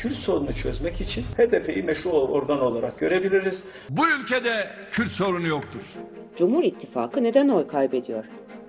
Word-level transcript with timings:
Kürt 0.00 0.12
sorunu 0.12 0.52
çözmek 0.52 1.00
için 1.00 1.22
HDP'yi 1.22 1.82
meşru 1.82 2.10
organ 2.10 2.60
olarak 2.60 2.98
görebiliriz. 2.98 3.64
Bu 3.90 4.02
ülkede 4.08 4.66
Kürt 4.90 5.10
sorunu 5.10 5.46
yoktur. 5.46 5.82
Cumhur 6.36 6.64
İttifakı 6.64 7.22
neden 7.22 7.48
oy 7.48 7.66
kaybediyor? 7.66 8.24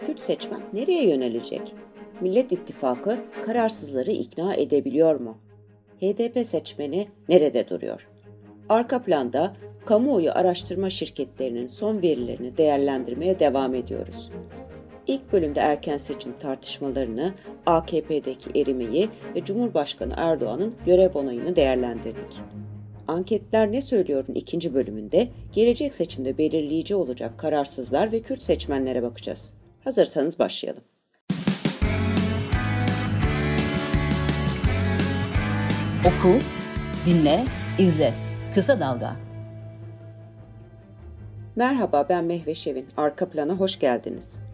Kürt 0.06 0.22
seçmen 0.22 0.62
nereye 0.74 1.10
yönelecek? 1.10 1.76
Millet 2.22 2.52
İttifakı 2.52 3.20
kararsızları 3.46 4.12
ikna 4.12 4.56
edebiliyor 4.56 5.20
mu? 5.20 5.38
HDP 6.02 6.46
seçmeni 6.46 7.08
nerede 7.30 7.70
duruyor? 7.70 8.08
Arka 8.70 9.02
planda 9.02 9.56
kamuoyu 9.86 10.32
araştırma 10.32 10.90
şirketlerinin 10.90 11.68
son 11.68 12.02
verilerini 12.02 12.58
değerlendirmeye 12.58 13.40
devam 13.40 13.76
ediyoruz. 13.76 14.30
İlk 15.08 15.34
bölümde 15.34 15.60
erken 15.60 15.98
seçim 15.98 16.34
tartışmalarını, 16.40 17.34
AKP'deki 17.66 18.62
erimeyi 18.62 19.10
ve 19.36 19.46
Cumhurbaşkanı 19.46 20.14
Erdoğan'ın 20.18 20.76
görev 20.86 21.14
onayını 21.14 21.56
değerlendirdik. 21.56 22.42
Anketler 23.08 23.72
ne 23.72 23.82
söylüyorun 23.82 24.34
ikinci 24.34 24.74
bölümünde 24.74 25.30
gelecek 25.54 25.94
seçimde 25.94 26.38
belirleyici 26.38 26.96
olacak 26.96 27.40
kararsızlar 27.40 28.12
ve 28.12 28.22
Kürt 28.22 28.42
seçmenlere 28.42 29.04
bakacağız. 29.04 29.54
Hazırsanız 29.84 30.40
başlayalım. 30.40 30.84
Oku, 36.02 36.40
dinle, 37.06 37.44
izle. 37.80 38.14
Kısa 38.54 38.80
Dalga. 38.80 39.16
Merhaba 41.56 42.06
ben 42.10 42.26
Mehve 42.26 42.56
Şevin. 42.56 42.88
Arka 42.98 43.30
plana 43.30 43.54
hoş 43.54 43.80
geldiniz. 43.80 44.51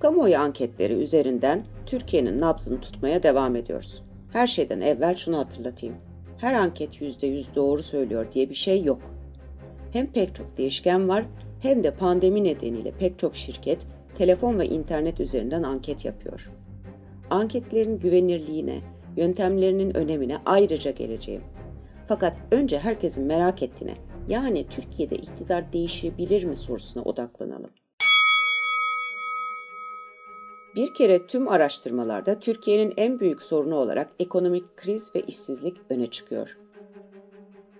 Kamuoyu 0.00 0.38
anketleri 0.38 0.92
üzerinden 0.92 1.64
Türkiye'nin 1.86 2.40
nabzını 2.40 2.80
tutmaya 2.80 3.22
devam 3.22 3.56
ediyoruz. 3.56 4.02
Her 4.32 4.46
şeyden 4.46 4.80
evvel 4.80 5.14
şunu 5.14 5.38
hatırlatayım. 5.38 5.94
Her 6.38 6.54
anket 6.54 7.00
%100 7.00 7.54
doğru 7.54 7.82
söylüyor 7.82 8.32
diye 8.32 8.50
bir 8.50 8.54
şey 8.54 8.82
yok. 8.82 9.00
Hem 9.92 10.06
pek 10.06 10.34
çok 10.34 10.56
değişken 10.56 11.08
var 11.08 11.24
hem 11.62 11.82
de 11.82 11.90
pandemi 11.90 12.44
nedeniyle 12.44 12.90
pek 12.90 13.18
çok 13.18 13.36
şirket 13.36 13.78
telefon 14.14 14.58
ve 14.58 14.66
internet 14.66 15.20
üzerinden 15.20 15.62
anket 15.62 16.04
yapıyor. 16.04 16.50
Anketlerin 17.30 17.98
güvenirliğine, 17.98 18.80
yöntemlerinin 19.16 19.96
önemine 19.96 20.38
ayrıca 20.46 20.90
geleceğim. 20.90 21.42
Fakat 22.06 22.36
önce 22.50 22.78
herkesin 22.78 23.24
merak 23.24 23.62
ettiğine, 23.62 23.94
yani 24.28 24.66
Türkiye'de 24.70 25.16
iktidar 25.16 25.72
değişebilir 25.72 26.44
mi 26.44 26.56
sorusuna 26.56 27.02
odaklanalım. 27.02 27.70
Bir 30.76 30.94
kere 30.94 31.26
tüm 31.26 31.48
araştırmalarda 31.48 32.40
Türkiye'nin 32.40 32.94
en 32.96 33.20
büyük 33.20 33.42
sorunu 33.42 33.76
olarak 33.76 34.10
ekonomik 34.18 34.76
kriz 34.76 35.14
ve 35.14 35.20
işsizlik 35.20 35.76
öne 35.90 36.06
çıkıyor. 36.06 36.58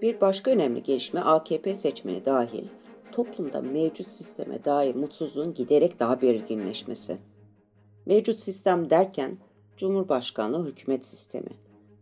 Bir 0.02 0.20
başka 0.20 0.50
önemli 0.50 0.82
gelişme 0.82 1.20
AKP 1.20 1.74
seçmeni 1.74 2.24
dahil 2.24 2.64
toplumda 3.12 3.60
mevcut 3.60 4.08
sisteme 4.08 4.64
dair 4.64 4.94
mutsuzluğun 4.94 5.54
giderek 5.54 6.00
daha 6.00 6.22
belirginleşmesi. 6.22 7.18
Mevcut 8.06 8.40
sistem 8.40 8.90
derken 8.90 9.38
Cumhurbaşkanlığı 9.76 10.66
hükümet 10.66 11.06
sistemi. 11.06 11.50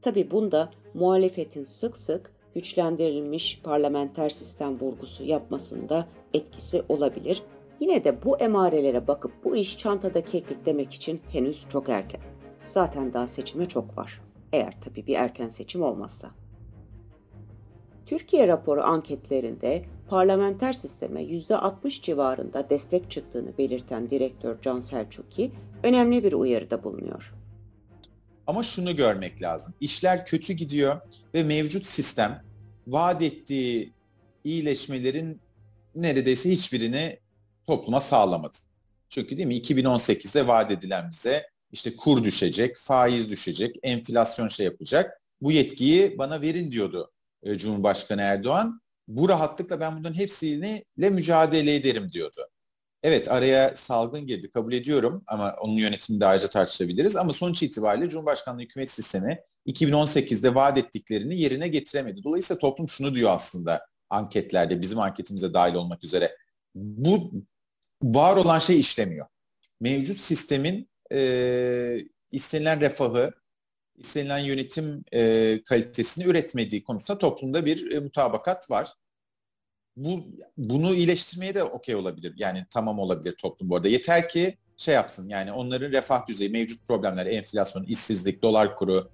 Tabi 0.03 0.31
bunda 0.31 0.71
muhalefetin 0.95 1.65
sık 1.65 1.97
sık 1.97 2.33
güçlendirilmiş 2.55 3.61
parlamenter 3.65 4.31
sistem 4.31 4.81
vurgusu 4.81 5.25
yapmasında 5.25 6.09
etkisi 6.35 6.83
olabilir. 6.89 7.43
Yine 7.81 8.05
de 8.05 8.23
bu 8.23 8.39
emarelere 8.39 9.07
bakıp 9.07 9.45
bu 9.45 9.57
iş 9.57 9.79
çantada 9.79 10.25
keklik 10.25 10.67
demek 10.67 10.95
için 10.95 11.21
henüz 11.29 11.69
çok 11.69 11.89
erken. 11.89 12.21
Zaten 12.67 13.13
daha 13.13 13.27
seçime 13.27 13.69
çok 13.69 13.99
var. 13.99 14.21
Eğer 14.53 14.81
tabii 14.81 15.07
bir 15.07 15.15
erken 15.15 15.49
seçim 15.49 15.83
olmazsa. 15.83 16.31
Türkiye 18.07 18.49
raporu 18.49 18.83
anketlerinde 18.83 19.85
parlamenter 20.09 20.73
sisteme 20.73 21.23
%60 21.23 22.03
civarında 22.03 22.71
destek 22.71 23.11
çıktığını 23.11 23.59
belirten 23.59 24.11
direktör 24.11 24.61
Can 24.63 24.81
Selçuk'i 24.81 25.53
önemli 25.83 26.25
bir 26.25 26.33
uyarıda 26.33 26.85
bulunuyor. 26.85 27.35
Ama 28.47 28.63
şunu 28.63 28.97
görmek 28.97 29.43
lazım. 29.43 29.75
İşler 29.81 30.27
kötü 30.27 30.53
gidiyor 30.53 31.01
ve 31.35 31.43
mevcut 31.43 31.87
sistem 31.87 32.45
vaat 32.87 33.23
ettiği 33.23 33.93
iyileşmelerin 34.45 35.41
neredeyse 35.95 36.51
hiçbirini 36.51 37.19
topluma 37.69 38.01
sağlamadı. 38.01 38.57
Çünkü 39.09 39.37
değil 39.37 39.49
mi 39.49 39.57
2018'de 39.57 40.47
vaat 40.47 40.71
edilen 40.71 41.11
bize 41.11 41.47
işte 41.73 41.97
kur 41.97 42.25
düşecek, 42.25 42.77
faiz 42.77 43.31
düşecek, 43.31 43.77
enflasyon 43.83 44.49
şey 44.49 44.67
yapacak. 44.67 45.23
Bu 45.41 45.53
yetkiyi 45.53 46.19
bana 46.19 46.41
verin 46.41 46.71
diyordu 46.71 47.13
e, 47.43 47.55
Cumhurbaşkanı 47.55 48.21
Erdoğan. 48.21 48.81
Bu 49.09 49.29
rahatlıkla 49.29 49.81
ben 49.81 49.99
bunların 49.99 50.15
hepsiyle 50.15 50.85
mücadele 50.97 51.75
ederim 51.75 52.13
diyordu. 52.13 52.49
Evet 53.03 53.31
araya 53.31 53.77
salgın 53.77 54.27
girdi 54.27 54.51
kabul 54.51 54.73
ediyorum 54.73 55.25
ama 55.27 55.57
onun 55.61 55.73
yönetimini 55.73 56.21
daha 56.21 56.31
ayrıca 56.31 56.49
tartışabiliriz. 56.49 57.17
Ama 57.17 57.33
sonuç 57.33 57.63
itibariyle 57.63 58.09
Cumhurbaşkanlığı 58.09 58.63
hükümet 58.63 58.91
sistemi 58.91 59.41
2018'de 59.67 60.55
vaat 60.55 60.79
ettiklerini 60.79 61.41
yerine 61.41 61.69
getiremedi. 61.69 62.25
Dolayısıyla 62.25 62.59
toplum 62.59 62.89
şunu 62.89 63.15
diyor 63.15 63.31
aslında 63.31 63.87
anketlerde 64.11 64.81
bizim 64.81 65.01
anketimize 65.01 65.55
dahil 65.55 65.75
olmak 65.75 66.05
üzere. 66.05 66.37
Bu 66.75 67.33
var 68.03 68.37
olan 68.37 68.59
şey 68.59 68.79
işlemiyor. 68.79 69.27
Mevcut 69.81 70.21
sistemin 70.21 70.89
e, 71.13 71.99
istenilen 72.33 72.81
refahı, 72.81 73.33
istenilen 73.97 74.39
yönetim 74.39 75.05
e, 75.13 75.63
kalitesini 75.65 76.25
üretmediği 76.25 76.83
konusunda 76.83 77.19
toplumda 77.19 77.67
bir 77.67 77.93
e, 77.93 78.01
mutabakat 78.01 78.71
var 78.71 78.95
bu 79.99 80.25
bunu 80.57 80.95
iyileştirmeye 80.95 81.55
de 81.55 81.63
okey 81.63 81.95
olabilir. 81.95 82.35
Yani 82.37 82.67
tamam 82.71 82.99
olabilir 82.99 83.33
toplum 83.33 83.71
bu 83.71 83.77
arada. 83.77 83.89
Yeter 83.89 84.29
ki 84.29 84.57
şey 84.77 84.95
yapsın 84.95 85.29
yani 85.29 85.53
onların 85.53 85.93
refah 85.93 86.27
düzeyi, 86.27 86.51
mevcut 86.51 86.87
problemler, 86.87 87.27
enflasyon, 87.27 87.85
işsizlik, 87.85 88.43
dolar 88.43 88.77
kuru, 88.77 89.11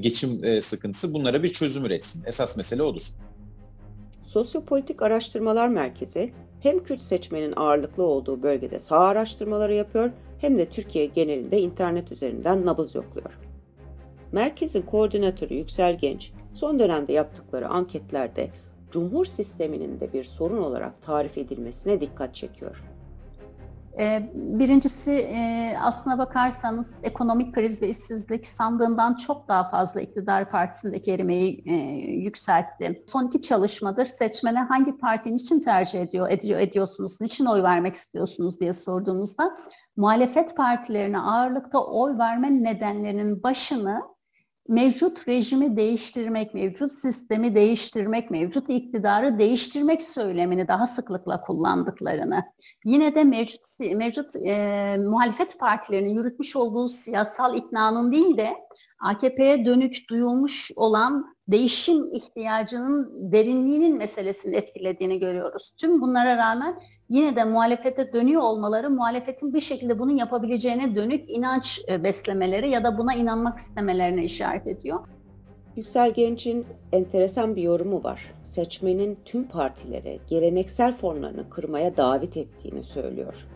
geçim 0.00 0.44
e, 0.44 0.60
sıkıntısı 0.60 1.14
bunlara 1.14 1.42
bir 1.42 1.48
çözüm 1.48 1.84
üretsin. 1.84 2.24
Esas 2.26 2.56
mesele 2.56 2.82
odur. 2.82 3.02
Sosyopolitik 4.22 5.02
Araştırmalar 5.02 5.68
Merkezi 5.68 6.32
hem 6.60 6.82
Kürt 6.82 7.00
seçmenin 7.00 7.52
ağırlıklı 7.56 8.02
olduğu 8.02 8.42
bölgede 8.42 8.78
sağ 8.78 8.98
araştırmaları 8.98 9.74
yapıyor 9.74 10.10
hem 10.38 10.58
de 10.58 10.68
Türkiye 10.68 11.06
genelinde 11.06 11.60
internet 11.60 12.12
üzerinden 12.12 12.66
nabız 12.66 12.94
yokluyor. 12.94 13.38
Merkezin 14.32 14.82
koordinatörü 14.82 15.54
Yüksel 15.54 15.98
Genç 15.98 16.32
son 16.54 16.78
dönemde 16.78 17.12
yaptıkları 17.12 17.68
anketlerde 17.68 18.50
cumhur 18.90 19.24
sisteminin 19.24 20.00
de 20.00 20.12
bir 20.12 20.24
sorun 20.24 20.58
olarak 20.58 21.02
tarif 21.02 21.38
edilmesine 21.38 22.00
dikkat 22.00 22.34
çekiyor. 22.34 22.84
Ee, 23.98 24.30
birincisi 24.34 25.12
e, 25.12 25.74
aslına 25.82 26.18
bakarsanız 26.18 27.00
ekonomik 27.02 27.54
kriz 27.54 27.82
ve 27.82 27.88
işsizlik 27.88 28.46
sandığından 28.46 29.14
çok 29.14 29.48
daha 29.48 29.70
fazla 29.70 30.00
iktidar 30.00 30.50
partisindeki 30.50 31.12
erimeyi 31.12 31.62
e, 31.66 31.74
yükseltti. 32.10 33.04
Son 33.06 33.28
iki 33.28 33.42
çalışmadır 33.42 34.06
seçmene 34.06 34.58
hangi 34.58 34.98
partinin 34.98 35.36
için 35.36 35.60
tercih 35.60 36.00
ediyor, 36.00 36.30
ediyor, 36.30 36.60
ediyorsunuz, 36.60 37.20
niçin 37.20 37.46
oy 37.46 37.62
vermek 37.62 37.94
istiyorsunuz 37.94 38.60
diye 38.60 38.72
sorduğumuzda 38.72 39.56
muhalefet 39.96 40.56
partilerine 40.56 41.18
ağırlıkta 41.18 41.84
oy 41.84 42.18
verme 42.18 42.62
nedenlerinin 42.64 43.42
başını 43.42 44.02
mevcut 44.68 45.28
rejimi 45.28 45.76
değiştirmek, 45.76 46.54
mevcut 46.54 46.92
sistemi 46.92 47.54
değiştirmek, 47.54 48.30
mevcut 48.30 48.70
iktidarı 48.70 49.38
değiştirmek 49.38 50.02
söylemini 50.02 50.68
daha 50.68 50.86
sıklıkla 50.86 51.40
kullandıklarını, 51.40 52.42
yine 52.84 53.14
de 53.14 53.24
mevcut 53.24 53.60
mevcut 53.80 54.36
e, 54.36 54.96
muhalefet 54.98 55.58
partilerinin 55.58 56.14
yürütmüş 56.14 56.56
olduğu 56.56 56.88
siyasal 56.88 57.56
iknanın 57.56 58.12
değil 58.12 58.36
de 58.36 58.54
AKP'ye 59.00 59.64
dönük 59.64 60.10
duyulmuş 60.10 60.70
olan 60.76 61.36
değişim 61.48 62.12
ihtiyacının 62.12 63.32
derinliğinin 63.32 63.96
meselesini 63.96 64.56
etkilediğini 64.56 65.18
görüyoruz. 65.18 65.72
Tüm 65.76 66.00
bunlara 66.00 66.36
rağmen 66.36 66.80
yine 67.08 67.36
de 67.36 67.44
muhalefete 67.44 68.12
dönüyor 68.12 68.42
olmaları 68.42 68.90
muhalefetin 68.90 69.54
bir 69.54 69.60
şekilde 69.60 69.98
bunu 69.98 70.18
yapabileceğine 70.18 70.96
dönük 70.96 71.30
inanç 71.30 71.80
e, 71.88 72.04
beslemeleri 72.04 72.70
ya 72.70 72.84
da 72.84 72.98
buna 72.98 73.14
inanmak 73.14 73.58
istemelerine 73.58 74.24
işaret 74.24 74.66
ediyor. 74.66 75.00
Yüksel 75.76 76.10
Genç'in 76.10 76.66
enteresan 76.92 77.56
bir 77.56 77.62
yorumu 77.62 78.04
var. 78.04 78.34
Seçmenin 78.44 79.18
tüm 79.24 79.48
partilere 79.48 80.18
geleneksel 80.28 80.92
formlarını 80.92 81.50
kırmaya 81.50 81.96
davet 81.96 82.36
ettiğini 82.36 82.82
söylüyor. 82.82 83.46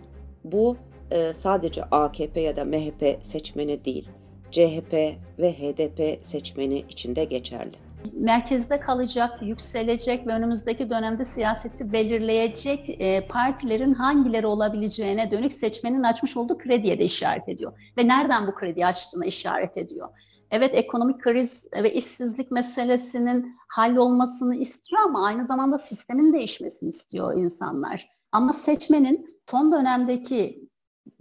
Bu 0.44 0.76
e, 1.10 1.32
sadece 1.32 1.84
AKP 1.84 2.40
ya 2.40 2.56
da 2.56 2.64
MHP 2.64 3.18
seçmeni 3.22 3.84
değil, 3.84 4.08
CHP 4.52 4.92
ve 5.38 5.52
HDP 5.52 6.26
seçmeni 6.26 6.78
için 6.78 7.16
de 7.16 7.24
geçerli 7.24 7.76
merkezde 8.12 8.80
kalacak, 8.80 9.42
yükselecek 9.42 10.26
ve 10.26 10.32
önümüzdeki 10.32 10.90
dönemde 10.90 11.24
siyaseti 11.24 11.92
belirleyecek 11.92 12.90
e, 13.00 13.26
partilerin 13.26 13.94
hangileri 13.94 14.46
olabileceğine 14.46 15.30
dönük 15.30 15.52
seçmenin 15.52 16.02
açmış 16.02 16.36
olduğu 16.36 16.58
krediye 16.58 16.98
de 16.98 17.04
işaret 17.04 17.48
ediyor. 17.48 17.72
Ve 17.98 18.08
nereden 18.08 18.46
bu 18.46 18.54
kredi 18.54 18.86
açtığına 18.86 19.26
işaret 19.26 19.76
ediyor. 19.76 20.08
evet 20.50 20.70
ekonomik 20.74 21.20
kriz 21.20 21.66
ve 21.82 21.94
işsizlik 21.94 22.50
meselesinin 22.50 23.56
hallolmasını 23.68 24.56
istiyor 24.56 25.02
ama 25.04 25.26
aynı 25.26 25.46
zamanda 25.46 25.78
sistemin 25.78 26.32
değişmesini 26.32 26.88
istiyor 26.88 27.38
insanlar. 27.38 28.08
Ama 28.32 28.52
seçmenin 28.52 29.26
son 29.50 29.72
dönemdeki 29.72 30.68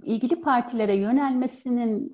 ilgili 0.04 0.42
partilere 0.42 0.95
yönelmesinin 0.95 2.13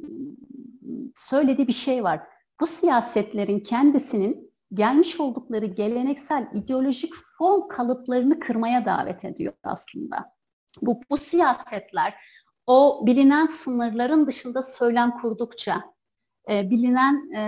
söylediği 1.16 1.68
bir 1.68 1.74
şey 1.74 2.04
var. 2.04 2.22
Bu 2.62 2.68
siyasetlerin 2.68 3.60
kendisinin 3.60 4.54
gelmiş 4.74 5.19
oldukları 5.19 5.66
geleneksel 5.66 6.48
ideolojik 6.54 7.13
form 7.38 7.68
kalıplarını 7.68 8.39
kırmaya 8.39 8.86
davet 8.86 9.25
ediyor 9.25 9.54
aslında. 9.63 10.34
Bu, 10.81 11.01
bu 11.10 11.18
siyasetler 11.18 12.13
o 12.68 13.06
bilinen 13.06 13.48
sınırların 13.48 14.28
dışında 14.28 14.63
söylem 14.63 15.12
kurdukça, 15.12 15.84
e, 16.50 16.69
bilinen 16.69 17.31
e, 17.36 17.44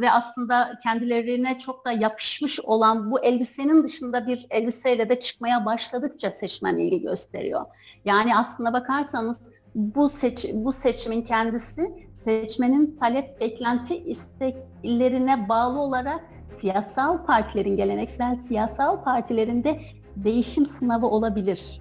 ve 0.00 0.10
aslında 0.10 0.78
kendilerine 0.82 1.58
çok 1.58 1.86
da 1.86 1.92
yapışmış 1.92 2.60
olan 2.60 3.10
bu 3.10 3.20
elbisenin 3.20 3.84
dışında 3.84 4.26
bir 4.26 4.46
elbiseyle 4.50 5.08
de 5.08 5.20
çıkmaya 5.20 5.66
başladıkça 5.66 6.30
seçmen 6.30 6.78
ilgi 6.78 7.02
gösteriyor. 7.02 7.66
Yani 8.04 8.36
aslında 8.36 8.72
bakarsanız 8.72 9.50
bu 9.74 10.08
seç 10.08 10.46
bu 10.52 10.72
seçimin 10.72 11.22
kendisi 11.22 12.06
seçmenin 12.26 12.96
talep, 12.96 13.40
beklenti, 13.40 13.96
isteklerine 13.96 15.48
bağlı 15.48 15.80
olarak 15.80 16.20
siyasal 16.58 17.26
partilerin, 17.26 17.76
geleneksel 17.76 18.36
siyasal 18.36 19.04
partilerinde 19.04 19.80
değişim 20.16 20.66
sınavı 20.66 21.06
olabilir. 21.06 21.80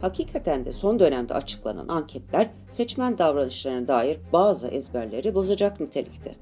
Hakikaten 0.00 0.64
de 0.64 0.72
son 0.72 0.98
dönemde 0.98 1.34
açıklanan 1.34 1.88
anketler 1.88 2.50
seçmen 2.68 3.18
davranışlarına 3.18 3.88
dair 3.88 4.20
bazı 4.32 4.68
ezberleri 4.68 5.34
bozacak 5.34 5.80
nitelikte. 5.80 6.34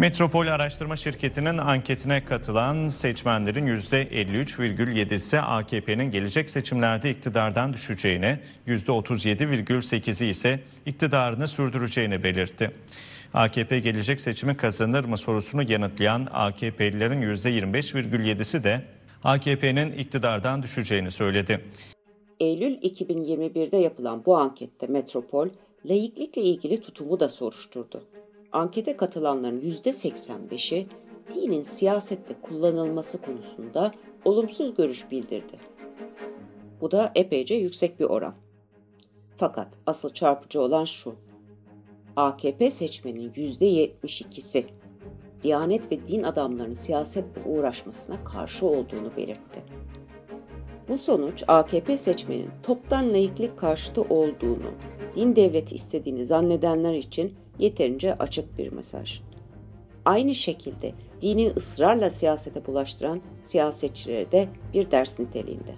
Metropol 0.00 0.46
Araştırma 0.46 0.96
Şirketi'nin 0.96 1.58
anketine 1.58 2.24
katılan 2.24 2.88
seçmenlerin 2.88 3.66
%53,7'si 3.66 5.38
AKP'nin 5.38 6.10
gelecek 6.10 6.50
seçimlerde 6.50 7.10
iktidardan 7.10 7.72
düşeceğini, 7.72 8.38
%37,8'i 8.66 10.28
ise 10.28 10.60
iktidarını 10.86 11.48
sürdüreceğini 11.48 12.22
belirtti. 12.22 12.70
AKP 13.34 13.78
gelecek 13.78 14.20
seçimi 14.20 14.56
kazanır 14.56 15.04
mı 15.04 15.16
sorusunu 15.16 15.72
yanıtlayan 15.72 16.28
AKP'lilerin 16.32 17.22
%25,7'si 17.22 18.64
de 18.64 18.82
AKP'nin 19.24 19.90
iktidardan 19.90 20.62
düşeceğini 20.62 21.10
söyledi. 21.10 21.64
Eylül 22.40 22.74
2021'de 22.74 23.76
yapılan 23.76 24.24
bu 24.24 24.36
ankette 24.36 24.86
Metropol, 24.86 25.48
laiklikle 25.84 26.42
ilgili 26.42 26.80
tutumu 26.80 27.20
da 27.20 27.28
soruşturdu. 27.28 28.02
Ankete 28.52 28.96
katılanların 28.96 29.60
%85'i 29.60 30.86
dinin 31.34 31.62
siyasette 31.62 32.34
kullanılması 32.42 33.20
konusunda 33.20 33.92
olumsuz 34.24 34.74
görüş 34.74 35.10
bildirdi. 35.10 35.58
Bu 36.80 36.90
da 36.90 37.12
epeyce 37.14 37.54
yüksek 37.54 38.00
bir 38.00 38.04
oran. 38.04 38.34
Fakat 39.36 39.68
asıl 39.86 40.10
çarpıcı 40.10 40.60
olan 40.60 40.84
şu. 40.84 41.14
AKP 42.16 42.70
seçmenin 42.70 43.32
%72'si 43.32 44.64
Diyanet 45.42 45.92
ve 45.92 46.08
din 46.08 46.22
adamlarının 46.22 46.74
siyasetle 46.74 47.42
uğraşmasına 47.46 48.24
karşı 48.24 48.66
olduğunu 48.66 49.16
belirtti. 49.16 49.62
Bu 50.88 50.98
sonuç 50.98 51.44
AKP 51.48 51.96
seçmenin 51.96 52.50
toptan 52.62 53.14
laiklik 53.14 53.58
karşıtı 53.58 54.02
olduğunu, 54.02 54.70
din 55.14 55.36
devleti 55.36 55.74
istediğini 55.74 56.26
zannedenler 56.26 56.94
için 56.94 57.34
yeterince 57.60 58.14
açık 58.14 58.58
bir 58.58 58.72
mesaj. 58.72 59.20
Aynı 60.04 60.34
şekilde 60.34 60.92
dini 61.20 61.52
ısrarla 61.56 62.10
siyasete 62.10 62.66
bulaştıran 62.66 63.20
siyasetçilere 63.42 64.32
de 64.32 64.48
bir 64.74 64.90
ders 64.90 65.18
niteliğinde. 65.18 65.74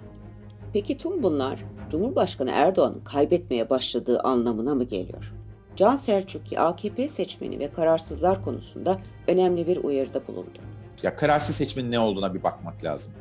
Peki 0.73 0.97
tüm 0.97 1.23
bunlar 1.23 1.59
Cumhurbaşkanı 1.89 2.51
Erdoğan'ın 2.53 3.03
kaybetmeye 3.03 3.69
başladığı 3.69 4.19
anlamına 4.19 4.75
mı 4.75 4.83
geliyor? 4.83 5.33
Can 5.75 5.95
Selçuk'i 5.95 6.59
AKP 6.59 7.07
seçmeni 7.09 7.59
ve 7.59 7.71
kararsızlar 7.71 8.43
konusunda 8.43 9.01
önemli 9.27 9.67
bir 9.67 9.77
uyarıda 9.77 10.27
bulundu. 10.27 10.59
Ya 11.03 11.15
kararsız 11.15 11.55
seçmenin 11.55 11.91
ne 11.91 11.99
olduğuna 11.99 12.33
bir 12.33 12.43
bakmak 12.43 12.83
lazım. 12.83 13.13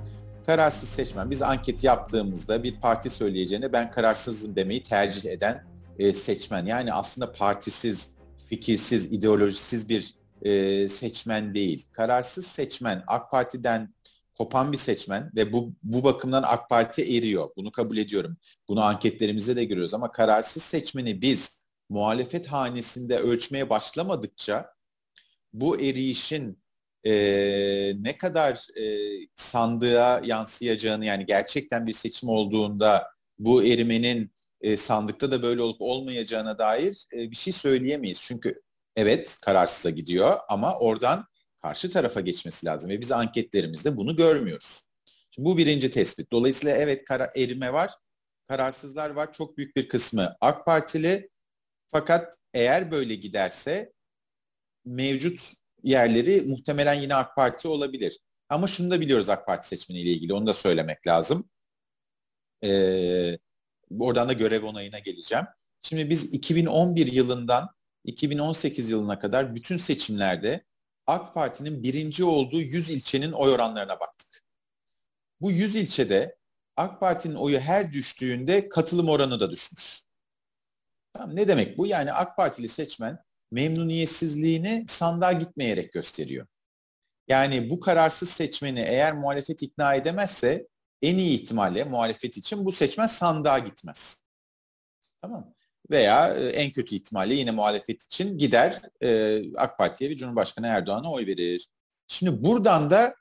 Kararsız 0.46 0.88
seçmen 0.88 1.30
biz 1.30 1.42
anket 1.42 1.84
yaptığımızda 1.84 2.62
bir 2.62 2.80
parti 2.80 3.10
söyleyeceğine 3.10 3.72
ben 3.72 3.90
kararsızım 3.90 4.56
demeyi 4.56 4.82
tercih 4.82 5.30
eden 5.30 5.64
e, 5.98 6.12
seçmen. 6.12 6.66
Yani 6.66 6.92
aslında 6.92 7.32
partisiz, 7.32 8.08
fikirsiz, 8.52 9.12
ideolojisiz 9.12 9.88
bir 9.88 10.14
e, 10.42 10.88
seçmen 10.88 11.54
değil. 11.54 11.86
Kararsız 11.92 12.46
seçmen 12.46 13.04
AK 13.06 13.30
Parti'den 13.30 13.94
kopan 14.34 14.72
bir 14.72 14.76
seçmen 14.76 15.30
ve 15.36 15.52
bu 15.52 15.72
bu 15.82 16.04
bakımdan 16.04 16.42
AK 16.46 16.68
Parti 16.68 17.02
eriyor. 17.02 17.50
Bunu 17.56 17.70
kabul 17.70 17.96
ediyorum. 17.96 18.36
Bunu 18.68 18.82
anketlerimizde 18.82 19.56
de 19.56 19.64
görüyoruz 19.64 19.94
ama 19.94 20.12
kararsız 20.12 20.62
seçmeni 20.62 21.22
biz 21.22 21.62
muhalefet 21.88 22.46
hanesinde 22.46 23.18
ölçmeye 23.18 23.70
başlamadıkça 23.70 24.72
bu 25.52 25.80
eriyişin 25.80 26.62
e, 27.04 27.12
ne 28.02 28.16
kadar 28.16 28.66
e, 28.80 28.86
sandığa 29.34 30.20
yansıyacağını 30.24 31.04
yani 31.04 31.26
gerçekten 31.26 31.86
bir 31.86 31.92
seçim 31.92 32.28
olduğunda 32.28 33.06
bu 33.38 33.64
erimenin 33.64 34.31
e, 34.62 34.76
sandıkta 34.76 35.30
da 35.30 35.42
böyle 35.42 35.62
olup 35.62 35.80
olmayacağına 35.80 36.58
dair 36.58 37.06
e, 37.12 37.30
bir 37.30 37.36
şey 37.36 37.52
söyleyemeyiz. 37.52 38.20
Çünkü 38.20 38.62
evet 38.96 39.38
kararsıza 39.42 39.90
gidiyor 39.90 40.38
ama 40.48 40.78
oradan 40.78 41.26
karşı 41.62 41.90
tarafa 41.90 42.20
geçmesi 42.20 42.66
lazım 42.66 42.90
ve 42.90 43.00
biz 43.00 43.12
anketlerimizde 43.12 43.96
bunu 43.96 44.16
görmüyoruz. 44.16 44.82
Şimdi 45.30 45.48
bu 45.48 45.58
birinci 45.58 45.90
tespit. 45.90 46.32
Dolayısıyla 46.32 46.76
evet 46.76 47.04
kara, 47.04 47.32
erime 47.36 47.72
var, 47.72 47.90
kararsızlar 48.48 49.10
var. 49.10 49.32
Çok 49.32 49.56
büyük 49.56 49.76
bir 49.76 49.88
kısmı 49.88 50.36
AK 50.40 50.66
Partili. 50.66 51.30
Fakat 51.88 52.34
eğer 52.54 52.90
böyle 52.90 53.14
giderse 53.14 53.92
mevcut 54.84 55.52
yerleri 55.82 56.42
muhtemelen 56.42 56.94
yine 56.94 57.14
AK 57.14 57.36
Parti 57.36 57.68
olabilir. 57.68 58.20
Ama 58.48 58.66
şunu 58.66 58.90
da 58.90 59.00
biliyoruz 59.00 59.28
AK 59.28 59.46
Parti 59.46 59.68
seçmeniyle 59.68 60.10
ilgili. 60.10 60.34
Onu 60.34 60.46
da 60.46 60.52
söylemek 60.52 61.06
lazım. 61.06 61.50
Ee, 62.64 63.38
oradan 64.00 64.28
da 64.28 64.32
görev 64.32 64.64
onayına 64.64 64.98
geleceğim. 64.98 65.44
Şimdi 65.82 66.10
biz 66.10 66.34
2011 66.34 67.12
yılından 67.12 67.70
2018 68.04 68.90
yılına 68.90 69.18
kadar 69.18 69.54
bütün 69.54 69.76
seçimlerde 69.76 70.64
AK 71.06 71.34
Parti'nin 71.34 71.82
birinci 71.82 72.24
olduğu 72.24 72.60
100 72.60 72.90
ilçenin 72.90 73.32
oy 73.32 73.52
oranlarına 73.52 74.00
baktık. 74.00 74.44
Bu 75.40 75.50
100 75.50 75.76
ilçede 75.76 76.36
AK 76.76 77.00
Parti'nin 77.00 77.34
oyu 77.34 77.60
her 77.60 77.92
düştüğünde 77.92 78.68
katılım 78.68 79.08
oranı 79.08 79.40
da 79.40 79.50
düşmüş. 79.50 80.02
Tamam, 81.12 81.36
ne 81.36 81.48
demek 81.48 81.78
bu? 81.78 81.86
Yani 81.86 82.12
AK 82.12 82.36
Partili 82.36 82.68
seçmen 82.68 83.18
memnuniyetsizliğini 83.50 84.84
sandığa 84.88 85.32
gitmeyerek 85.32 85.92
gösteriyor. 85.92 86.46
Yani 87.28 87.70
bu 87.70 87.80
kararsız 87.80 88.30
seçmeni 88.30 88.80
eğer 88.80 89.12
muhalefet 89.14 89.62
ikna 89.62 89.94
edemezse 89.94 90.68
en 91.02 91.16
iyi 91.16 91.40
ihtimalle 91.40 91.84
muhalefet 91.84 92.36
için 92.36 92.64
bu 92.64 92.72
seçmen 92.72 93.06
sandığa 93.06 93.58
gitmez. 93.58 94.22
Tamam 95.22 95.54
Veya 95.90 96.34
e, 96.34 96.48
en 96.48 96.72
kötü 96.72 96.94
ihtimalle 96.94 97.34
yine 97.34 97.50
muhalefet 97.50 98.02
için 98.02 98.38
gider 98.38 98.82
e, 99.02 99.40
AK 99.56 99.78
Parti'ye 99.78 100.10
ve 100.10 100.16
Cumhurbaşkanı 100.16 100.66
Erdoğan'a 100.66 101.12
oy 101.12 101.26
verir. 101.26 101.68
Şimdi 102.06 102.44
buradan 102.44 102.90
da 102.90 103.14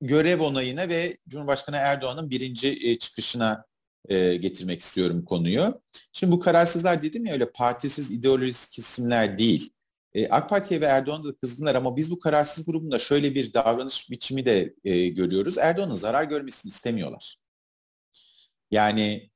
görev 0.00 0.40
onayına 0.40 0.88
ve 0.88 1.16
Cumhurbaşkanı 1.28 1.76
Erdoğan'ın 1.76 2.30
birinci 2.30 2.90
e, 2.90 2.98
çıkışına 2.98 3.64
e, 4.08 4.36
getirmek 4.36 4.80
istiyorum 4.80 5.24
konuyu. 5.24 5.82
Şimdi 6.12 6.32
bu 6.32 6.40
kararsızlar 6.40 7.02
dedim 7.02 7.26
ya 7.26 7.32
öyle 7.32 7.52
partisiz 7.52 8.10
ideolojik 8.10 8.78
isimler 8.78 9.38
değil. 9.38 9.73
E, 10.14 10.28
AK 10.28 10.48
Parti'ye 10.48 10.80
ve 10.80 10.84
Erdoğan'a 10.84 11.24
da 11.24 11.36
kızgınlar 11.36 11.74
ama 11.74 11.96
biz 11.96 12.10
bu 12.10 12.18
kararsız 12.18 12.66
grubunda 12.66 12.98
şöyle 12.98 13.34
bir 13.34 13.54
davranış 13.54 14.10
biçimi 14.10 14.46
de 14.46 14.74
e, 14.84 15.08
görüyoruz. 15.08 15.58
Erdoğan'ın 15.58 15.94
zarar 15.94 16.24
görmesini 16.24 16.70
istemiyorlar. 16.70 17.36
Yani 18.70 19.30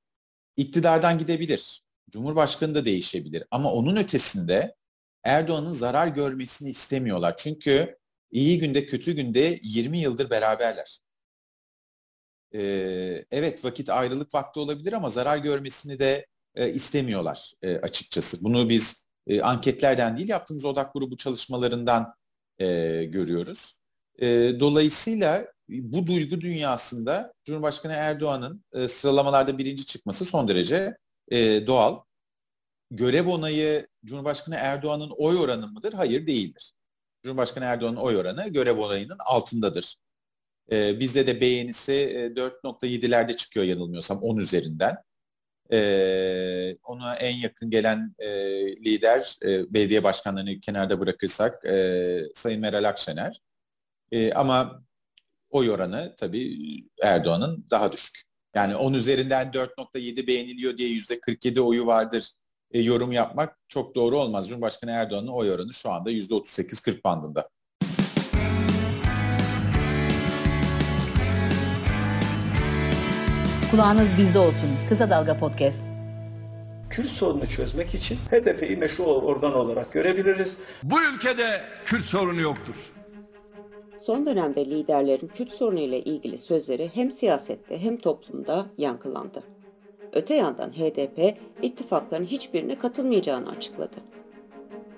iktidardan 0.56 1.18
gidebilir, 1.18 1.82
Cumhurbaşkanı 2.10 2.74
da 2.74 2.84
değişebilir 2.84 3.44
ama 3.50 3.72
onun 3.72 3.96
ötesinde 3.96 4.74
Erdoğan'ın 5.24 5.70
zarar 5.70 6.08
görmesini 6.08 6.70
istemiyorlar. 6.70 7.36
Çünkü 7.36 7.98
iyi 8.30 8.58
günde 8.58 8.86
kötü 8.86 9.12
günde 9.12 9.60
20 9.62 9.98
yıldır 9.98 10.30
beraberler. 10.30 11.00
Ee, 12.54 13.24
evet 13.30 13.64
vakit 13.64 13.90
ayrılık 13.90 14.34
vakti 14.34 14.60
olabilir 14.60 14.92
ama 14.92 15.10
zarar 15.10 15.38
görmesini 15.38 15.98
de 15.98 16.26
e, 16.54 16.72
istemiyorlar 16.72 17.52
e, 17.62 17.76
açıkçası. 17.76 18.44
Bunu 18.44 18.68
biz 18.68 19.07
e, 19.28 19.42
anketlerden 19.42 20.16
değil 20.16 20.28
yaptığımız 20.28 20.64
odak 20.64 20.92
grubu 20.92 21.16
çalışmalarından 21.16 22.14
e, 22.58 22.66
görüyoruz. 23.04 23.74
E, 24.18 24.26
dolayısıyla 24.60 25.46
bu 25.68 26.06
duygu 26.06 26.40
dünyasında 26.40 27.32
Cumhurbaşkanı 27.44 27.92
Erdoğan'ın 27.92 28.64
e, 28.72 28.88
sıralamalarda 28.88 29.58
birinci 29.58 29.86
çıkması 29.86 30.24
son 30.24 30.48
derece 30.48 30.96
e, 31.28 31.66
doğal. 31.66 32.00
Görev 32.90 33.28
onayı 33.28 33.86
Cumhurbaşkanı 34.04 34.54
Erdoğan'ın 34.54 35.10
oy 35.10 35.36
oranı 35.38 35.68
mıdır? 35.68 35.92
Hayır 35.92 36.26
değildir. 36.26 36.72
Cumhurbaşkanı 37.22 37.64
Erdoğan'ın 37.64 37.96
oy 37.96 38.16
oranı 38.16 38.48
görev 38.48 38.78
olayının 38.78 39.16
altındadır. 39.26 39.96
E, 40.72 41.00
bizde 41.00 41.26
de 41.26 41.40
beğenisi 41.40 41.92
e, 41.92 42.26
4.7'lerde 42.26 43.36
çıkıyor 43.36 43.66
yanılmıyorsam 43.66 44.18
10 44.22 44.36
üzerinden. 44.36 44.96
E, 45.72 46.76
ona 46.84 47.14
en 47.16 47.36
yakın 47.36 47.70
gelen 47.70 48.14
e, 48.18 48.28
lider 48.76 49.36
e, 49.42 49.74
belediye 49.74 50.04
başkanlarını 50.04 50.60
kenarda 50.60 51.00
bırakırsak 51.00 51.64
e, 51.64 52.22
Sayın 52.34 52.60
Meral 52.60 52.84
Akşener. 52.84 53.40
E, 54.12 54.32
ama 54.32 54.82
oy 55.50 55.70
oranı 55.70 56.14
tabii 56.16 56.58
Erdoğan'ın 57.02 57.66
daha 57.70 57.92
düşük. 57.92 58.22
Yani 58.54 58.76
10 58.76 58.92
üzerinden 58.92 59.46
4.7 59.46 60.26
beğeniliyor 60.26 60.78
diye 60.78 60.88
%47 60.88 61.60
oyu 61.60 61.86
vardır 61.86 62.32
e, 62.70 62.82
yorum 62.82 63.12
yapmak 63.12 63.58
çok 63.68 63.94
doğru 63.94 64.18
olmaz. 64.18 64.48
Cumhurbaşkanı 64.48 64.90
Erdoğan'ın 64.90 65.26
oy 65.26 65.50
oranı 65.52 65.72
şu 65.72 65.90
anda 65.90 66.10
%38-40 66.10 67.04
bandında. 67.04 67.48
Kulağınız 73.70 74.18
bizde 74.18 74.38
olsun. 74.38 74.68
Kısa 74.88 75.10
Dalga 75.10 75.38
Podcast. 75.38 75.88
Kürt 76.90 77.06
sorunu 77.06 77.46
çözmek 77.46 77.94
için 77.94 78.16
HDP'yi 78.16 78.76
meşru 78.76 79.04
organ 79.04 79.54
olarak 79.54 79.92
görebiliriz. 79.92 80.58
Bu 80.82 80.96
ülkede 81.14 81.60
Kürt 81.84 82.04
sorunu 82.04 82.40
yoktur. 82.40 82.92
Son 84.00 84.26
dönemde 84.26 84.64
liderlerin 84.64 85.28
Kürt 85.28 85.52
sorunu 85.52 85.80
ile 85.80 86.00
ilgili 86.00 86.38
sözleri 86.38 86.90
hem 86.94 87.10
siyasette 87.10 87.78
hem 87.78 87.96
toplumda 87.96 88.66
yankılandı. 88.78 89.42
Öte 90.12 90.34
yandan 90.34 90.70
HDP 90.70 91.38
ittifakların 91.62 92.24
hiçbirine 92.24 92.78
katılmayacağını 92.78 93.50
açıkladı. 93.50 93.96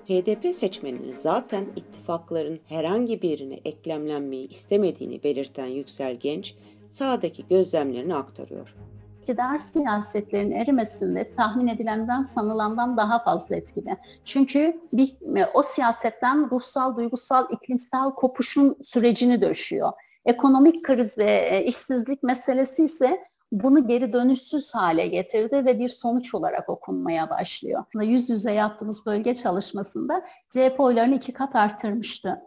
HDP 0.07 0.55
seçmeninin 0.55 1.15
zaten 1.15 1.65
ittifakların 1.75 2.59
herhangi 2.67 3.21
birine 3.21 3.59
eklemlenmeyi 3.65 4.49
istemediğini 4.49 5.23
belirten 5.23 5.67
Yüksel 5.67 6.15
Genç, 6.15 6.55
sahadaki 6.91 7.47
gözlemlerini 7.47 8.15
aktarıyor. 8.15 8.75
iktidar 9.21 9.57
siyasetlerinin 9.57 10.55
erimesinde 10.55 11.31
tahmin 11.31 11.67
edilenden 11.67 12.23
sanılandan 12.23 12.97
daha 12.97 13.23
fazla 13.23 13.55
etkili. 13.55 13.97
Çünkü 14.25 14.79
bir, 14.93 15.15
o 15.53 15.63
siyasetten 15.63 16.51
ruhsal, 16.51 16.95
duygusal, 16.95 17.45
iklimsel 17.51 18.09
kopuşun 18.09 18.75
sürecini 18.83 19.41
döşüyor. 19.41 19.91
Ekonomik 20.25 20.83
kriz 20.83 21.17
ve 21.17 21.63
işsizlik 21.65 22.23
meselesi 22.23 22.83
ise 22.83 23.19
bunu 23.51 23.87
geri 23.87 24.13
dönüşsüz 24.13 24.75
hale 24.75 25.07
getirdi 25.07 25.65
ve 25.65 25.79
bir 25.79 25.89
sonuç 25.89 26.35
olarak 26.35 26.69
okunmaya 26.69 27.29
başlıyor. 27.29 27.83
Yüz 28.01 28.29
yüze 28.29 28.51
yaptığımız 28.51 29.05
bölge 29.05 29.35
çalışmasında 29.35 30.25
CHP 30.49 30.75
oylarını 30.79 31.15
iki 31.15 31.33
kat 31.33 31.55
arttırmıştı. 31.55 32.41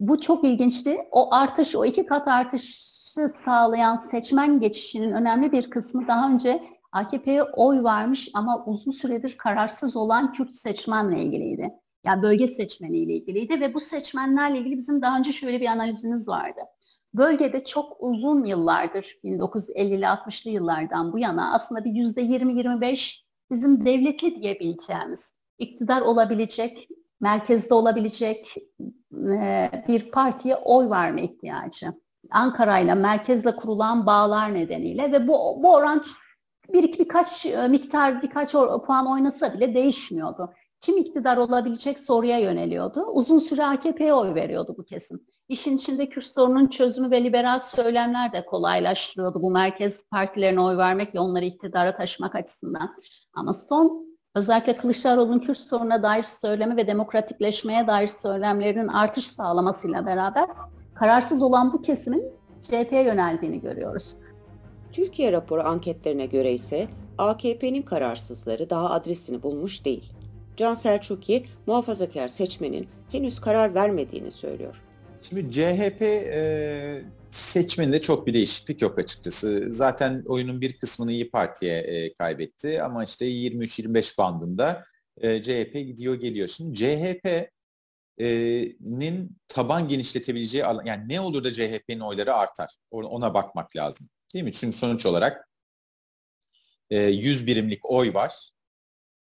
Bu 0.00 0.20
çok 0.20 0.44
ilginçti. 0.44 0.98
O 1.10 1.34
artış, 1.34 1.76
o 1.76 1.84
iki 1.84 2.06
kat 2.06 2.28
artış 2.28 2.95
sağlayan 3.24 3.96
seçmen 3.96 4.60
geçişinin 4.60 5.12
önemli 5.12 5.52
bir 5.52 5.70
kısmı 5.70 6.08
daha 6.08 6.30
önce 6.30 6.62
AKP'ye 6.92 7.42
oy 7.42 7.84
vermiş 7.84 8.30
ama 8.34 8.64
uzun 8.64 8.90
süredir 8.90 9.38
kararsız 9.38 9.96
olan 9.96 10.32
Kürt 10.32 10.56
seçmenle 10.56 11.22
ilgiliydi. 11.22 11.70
Yani 12.04 12.22
bölge 12.22 12.48
seçmeniyle 12.48 13.12
ilgiliydi 13.12 13.60
ve 13.60 13.74
bu 13.74 13.80
seçmenlerle 13.80 14.58
ilgili 14.58 14.76
bizim 14.76 15.02
daha 15.02 15.18
önce 15.18 15.32
şöyle 15.32 15.60
bir 15.60 15.66
analizimiz 15.66 16.28
vardı. 16.28 16.60
Bölgede 17.14 17.64
çok 17.64 17.96
uzun 18.00 18.44
yıllardır 18.44 19.18
1950'li 19.24 20.04
60'lı 20.04 20.50
yıllardan 20.50 21.12
bu 21.12 21.18
yana 21.18 21.54
aslında 21.54 21.84
bir 21.84 21.92
yüzde 21.92 22.22
20-25 22.22 23.20
bizim 23.50 23.86
devletli 23.86 24.42
diyebileceğimiz 24.42 25.34
iktidar 25.58 26.00
olabilecek, 26.00 26.88
merkezde 27.20 27.74
olabilecek 27.74 28.56
bir 29.88 30.10
partiye 30.10 30.56
oy 30.56 30.90
verme 30.90 31.22
ihtiyacı. 31.22 32.05
Ankara 32.30 32.78
ile 32.78 32.94
merkezle 32.94 33.56
kurulan 33.56 34.06
bağlar 34.06 34.54
nedeniyle 34.54 35.12
ve 35.12 35.28
bu, 35.28 35.62
bu 35.62 35.74
oran 35.74 36.04
bir 36.72 36.82
iki 36.82 36.98
birkaç 36.98 37.44
miktar 37.68 38.22
birkaç 38.22 38.52
puan 38.86 39.06
oynasa 39.06 39.54
bile 39.54 39.74
değişmiyordu. 39.74 40.52
Kim 40.80 40.96
iktidar 40.96 41.36
olabilecek 41.36 42.00
soruya 42.00 42.38
yöneliyordu. 42.38 43.06
Uzun 43.06 43.38
süre 43.38 43.64
AKP'ye 43.64 44.14
oy 44.14 44.34
veriyordu 44.34 44.74
bu 44.78 44.84
kesim. 44.84 45.20
İşin 45.48 45.76
içinde 45.76 46.08
Kürt 46.08 46.24
sorunun 46.24 46.66
çözümü 46.66 47.10
ve 47.10 47.24
liberal 47.24 47.60
söylemler 47.60 48.32
de 48.32 48.44
kolaylaştırıyordu 48.44 49.42
bu 49.42 49.50
merkez 49.50 50.08
partilerine 50.08 50.60
oy 50.60 50.76
vermek 50.76 51.14
ve 51.14 51.20
onları 51.20 51.44
iktidara 51.44 51.96
taşımak 51.96 52.34
açısından. 52.34 52.96
Ama 53.34 53.52
son 53.52 54.06
özellikle 54.34 54.76
Kılıçdaroğlu'nun 54.76 55.38
Kürt 55.38 55.58
sorununa 55.58 56.02
dair 56.02 56.22
söylemi 56.22 56.76
ve 56.76 56.86
demokratikleşmeye 56.86 57.86
dair 57.86 58.08
söylemlerinin 58.08 58.88
artış 58.88 59.26
sağlamasıyla 59.26 60.06
beraber 60.06 60.46
kararsız 60.98 61.42
olan 61.42 61.72
bu 61.72 61.82
kesimin 61.82 62.24
CHP'ye 62.62 63.04
yöneldiğini 63.04 63.60
görüyoruz. 63.60 64.16
Türkiye 64.92 65.32
raporu 65.32 65.62
anketlerine 65.62 66.26
göre 66.26 66.52
ise 66.52 66.88
AKP'nin 67.18 67.82
kararsızları 67.82 68.70
daha 68.70 68.90
adresini 68.90 69.42
bulmuş 69.42 69.84
değil. 69.84 70.12
Can 70.56 70.74
Selçuk'i 70.74 71.44
muhafazakar 71.66 72.28
seçmenin 72.28 72.88
henüz 73.10 73.40
karar 73.40 73.74
vermediğini 73.74 74.32
söylüyor. 74.32 74.82
Şimdi 75.20 75.50
CHP 75.50 76.02
e, 76.02 77.04
seçmeninde 77.30 78.00
çok 78.00 78.26
bir 78.26 78.34
değişiklik 78.34 78.82
yok 78.82 78.98
açıkçası. 78.98 79.66
Zaten 79.70 80.22
oyunun 80.26 80.60
bir 80.60 80.78
kısmını 80.78 81.12
İyi 81.12 81.30
Parti'ye 81.30 81.78
e, 81.78 82.12
kaybetti 82.12 82.82
ama 82.82 83.04
işte 83.04 83.26
23-25 83.26 84.18
bandında 84.18 84.84
e, 85.20 85.42
CHP 85.42 85.72
gidiyor 85.72 86.14
geliyor. 86.14 86.48
Şimdi 86.48 86.74
CHP'nin 88.18 89.36
taban 89.48 89.88
genişletebileceği 89.88 90.64
alan, 90.64 90.84
yani 90.84 91.08
ne 91.08 91.20
olur 91.20 91.44
da 91.44 91.52
CHP'nin 91.52 92.00
oyları 92.00 92.34
artar? 92.34 92.74
Ona 92.90 93.34
bakmak 93.34 93.76
lazım. 93.76 94.08
Değil 94.34 94.44
mi? 94.44 94.52
Çünkü 94.52 94.76
sonuç 94.76 95.06
olarak 95.06 95.48
e, 96.90 97.00
100 97.00 97.46
birimlik 97.46 97.90
oy 97.90 98.14
var 98.14 98.50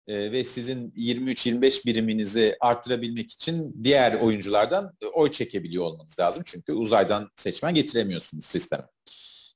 e, 0.07 0.31
ve 0.31 0.43
sizin 0.43 0.91
23-25 0.91 1.85
biriminizi 1.85 2.57
arttırabilmek 2.59 3.31
için 3.31 3.83
diğer 3.83 4.13
oyunculardan 4.13 4.97
oy 5.13 5.31
çekebiliyor 5.31 5.83
olmanız 5.83 6.19
lazım. 6.19 6.43
Çünkü 6.45 6.73
uzaydan 6.73 7.31
seçmen 7.35 7.75
getiremiyorsunuz 7.75 8.45
sisteme. 8.45 8.83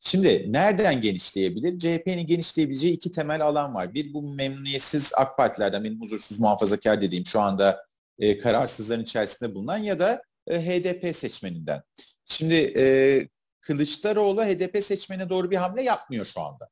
Şimdi 0.01 0.45
nereden 0.51 1.01
genişleyebilir? 1.01 1.79
CHP'nin 1.79 2.27
genişleyebileceği 2.27 2.93
iki 2.93 3.11
temel 3.11 3.45
alan 3.45 3.73
var. 3.73 3.93
Bir 3.93 4.13
bu 4.13 4.21
memnuniyetsiz 4.35 5.11
AK 5.17 5.37
Partilerden, 5.37 5.83
benim 5.83 6.01
huzursuz 6.01 6.39
muhafazakar 6.39 7.01
dediğim 7.01 7.25
şu 7.25 7.39
anda 7.39 7.88
e, 8.19 8.37
kararsızların 8.37 9.03
içerisinde 9.03 9.55
bulunan 9.55 9.77
ya 9.77 9.99
da 9.99 10.21
e, 10.47 10.59
HDP 10.59 11.15
seçmeninden. 11.15 11.81
Şimdi 12.25 12.73
e, 12.77 13.27
Kılıçdaroğlu 13.61 14.43
HDP 14.43 14.83
seçmene 14.83 15.29
doğru 15.29 15.51
bir 15.51 15.55
hamle 15.55 15.83
yapmıyor 15.83 16.25
şu 16.25 16.41
anda. 16.41 16.69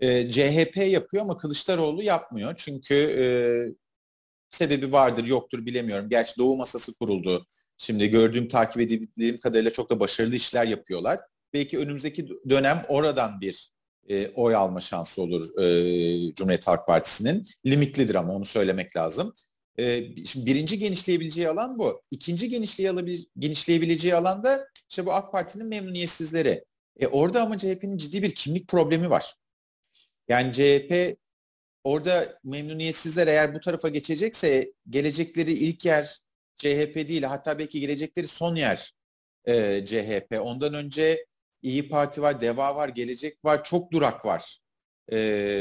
E, 0.00 0.30
CHP 0.30 0.76
yapıyor 0.76 1.22
ama 1.22 1.36
Kılıçdaroğlu 1.36 2.02
yapmıyor. 2.02 2.54
Çünkü 2.56 2.94
e, 2.94 3.24
sebebi 4.50 4.92
vardır 4.92 5.26
yoktur 5.26 5.66
bilemiyorum. 5.66 6.08
Gerçi 6.08 6.38
Doğu 6.38 6.56
Masası 6.56 6.94
kuruldu. 6.94 7.46
Şimdi 7.78 8.08
gördüğüm, 8.08 8.48
takip 8.48 8.80
edildiğim 8.82 9.38
kadarıyla 9.38 9.70
çok 9.70 9.90
da 9.90 10.00
başarılı 10.00 10.34
işler 10.34 10.66
yapıyorlar. 10.66 11.20
Belki 11.52 11.78
önümüzdeki 11.78 12.28
dönem 12.48 12.82
oradan 12.88 13.40
bir 13.40 13.72
e, 14.08 14.28
oy 14.28 14.54
alma 14.54 14.80
şansı 14.80 15.22
olur 15.22 15.60
e, 15.60 16.34
Cumhuriyet 16.34 16.66
Halk 16.66 16.86
Partisi'nin. 16.86 17.46
Limitlidir 17.66 18.14
ama 18.14 18.34
onu 18.34 18.44
söylemek 18.44 18.96
lazım. 18.96 19.34
E, 19.78 20.16
şimdi 20.24 20.46
birinci 20.46 20.78
genişleyebileceği 20.78 21.48
alan 21.48 21.78
bu. 21.78 22.02
İkinci 22.10 22.48
genişleyebileceği 23.36 24.14
alan 24.14 24.44
da 24.44 24.68
işte 24.90 25.06
bu 25.06 25.12
AK 25.12 25.32
Parti'nin 25.32 25.66
memnuniyetsizleri. 25.66 26.64
E, 27.00 27.06
orada 27.06 27.42
ama 27.42 27.58
CHP'nin 27.58 27.96
ciddi 27.96 28.22
bir 28.22 28.34
kimlik 28.34 28.68
problemi 28.68 29.10
var. 29.10 29.34
Yani 30.28 30.52
CHP 30.52 31.16
orada 31.84 32.38
memnuniyetsizler 32.44 33.26
eğer 33.26 33.54
bu 33.54 33.60
tarafa 33.60 33.88
geçecekse 33.88 34.72
gelecekleri 34.90 35.52
ilk 35.52 35.84
yer 35.84 36.18
CHP 36.56 36.94
değil 37.08 37.22
hatta 37.22 37.58
belki 37.58 37.80
gelecekleri 37.80 38.26
son 38.26 38.56
yer 38.56 38.92
e, 39.44 39.86
CHP. 39.86 40.40
Ondan 40.40 40.74
önce 40.74 41.26
İyi 41.62 41.88
Parti 41.88 42.22
var, 42.22 42.40
DEVA 42.40 42.76
var, 42.76 42.88
Gelecek 42.88 43.44
var, 43.44 43.64
çok 43.64 43.92
durak 43.92 44.24
var. 44.24 44.58
E, 45.08 45.18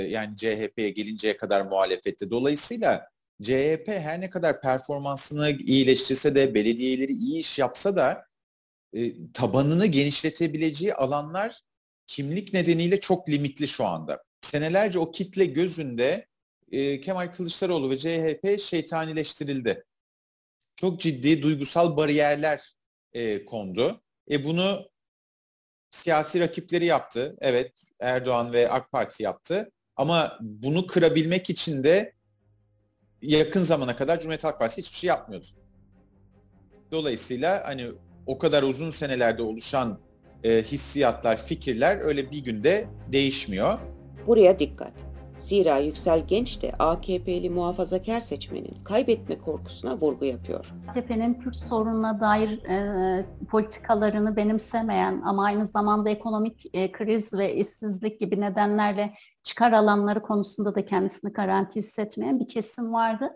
yani 0.10 0.36
CHP'ye 0.36 0.90
gelinceye 0.90 1.38
kadar 1.38 1.62
muhalefette. 1.62 2.30
Dolayısıyla 2.30 3.11
CHP 3.44 3.88
her 3.88 4.22
ne 4.22 4.30
kadar 4.30 4.62
performansını 4.62 5.52
iyileştirse 5.52 6.36
de 6.36 6.54
belediyeleri 6.54 7.12
iyi 7.12 7.40
iş 7.40 7.60
yapsa 7.60 7.96
da 7.96 8.26
e, 8.94 9.32
tabanını 9.34 9.86
genişletebileceği 9.86 10.94
alanlar 10.94 11.62
kimlik 12.08 12.54
nedeniyle 12.54 13.00
çok 13.00 13.30
limitli 13.30 13.68
şu 13.68 13.86
anda 13.86 14.24
senelerce 14.42 15.00
o 15.00 15.12
kitle 15.12 15.46
gözünde 15.46 16.28
e, 16.72 17.00
Kemal 17.02 17.28
Kılıçdaroğlu 17.34 17.90
ve 17.90 17.98
CHP 17.98 18.60
şeytanileştirildi. 18.60 19.86
Çok 20.76 21.02
ciddi 21.02 21.42
duygusal 21.42 21.98
bariyerler 21.98 22.74
e, 23.14 23.46
kondu. 23.46 24.02
E 24.32 24.44
bunu 24.44 24.90
siyasi 25.92 26.40
rakipleri 26.40 26.86
yaptı. 26.86 27.38
Evet 27.42 27.74
Erdoğan 28.00 28.54
ve 28.54 28.70
AK 28.70 28.92
Parti 28.92 29.24
yaptı. 29.24 29.72
Ama 29.96 30.38
bunu 30.42 30.88
kırabilmek 30.88 31.50
için 31.50 31.84
de 31.84 32.14
yakın 33.22 33.64
zamana 33.64 33.96
kadar 33.96 34.20
Cumhuriyet 34.20 34.44
Halk 34.44 34.60
Partisi 34.60 34.82
hiçbir 34.82 34.98
şey 34.98 35.08
yapmıyordu. 35.08 35.48
Dolayısıyla 36.92 37.64
hani 37.66 37.92
o 38.26 38.38
kadar 38.38 38.64
uzun 38.64 38.92
senelerde 38.92 39.42
oluşan 39.42 40.00
e, 40.44 40.64
hissiyatlar, 40.64 41.38
fikirler 41.38 42.00
öyle 42.02 42.32
bir 42.32 42.44
günde 42.44 42.88
değişmiyor. 43.12 43.80
Buraya 44.28 44.60
dikkat. 44.60 45.11
Zira 45.42 45.80
Yüksel 45.80 46.28
Genç 46.28 46.62
de 46.62 46.72
AKP'li 46.80 47.50
muhafazakar 47.50 48.20
seçmenin 48.20 48.84
kaybetme 48.84 49.38
korkusuna 49.38 49.98
vurgu 49.98 50.26
yapıyor. 50.26 50.74
AKP'nin 50.90 51.34
Kürt 51.34 51.56
sorununa 51.56 52.20
dair 52.22 52.64
e, 52.64 53.26
politikalarını 53.50 54.36
benimsemeyen 54.36 55.22
ama 55.26 55.46
aynı 55.46 55.66
zamanda 55.66 56.10
ekonomik 56.10 56.66
e, 56.74 56.92
kriz 56.92 57.34
ve 57.34 57.56
işsizlik 57.56 58.20
gibi 58.20 58.42
nedenlerle 58.42 59.14
çıkar 59.44 59.72
alanları 59.72 60.22
konusunda 60.22 60.76
da 60.76 60.86
kendisini 60.86 61.34
garanti 61.34 61.76
hissetmeyen 61.76 62.40
bir 62.40 62.48
kesim 62.48 62.94
vardı. 62.94 63.30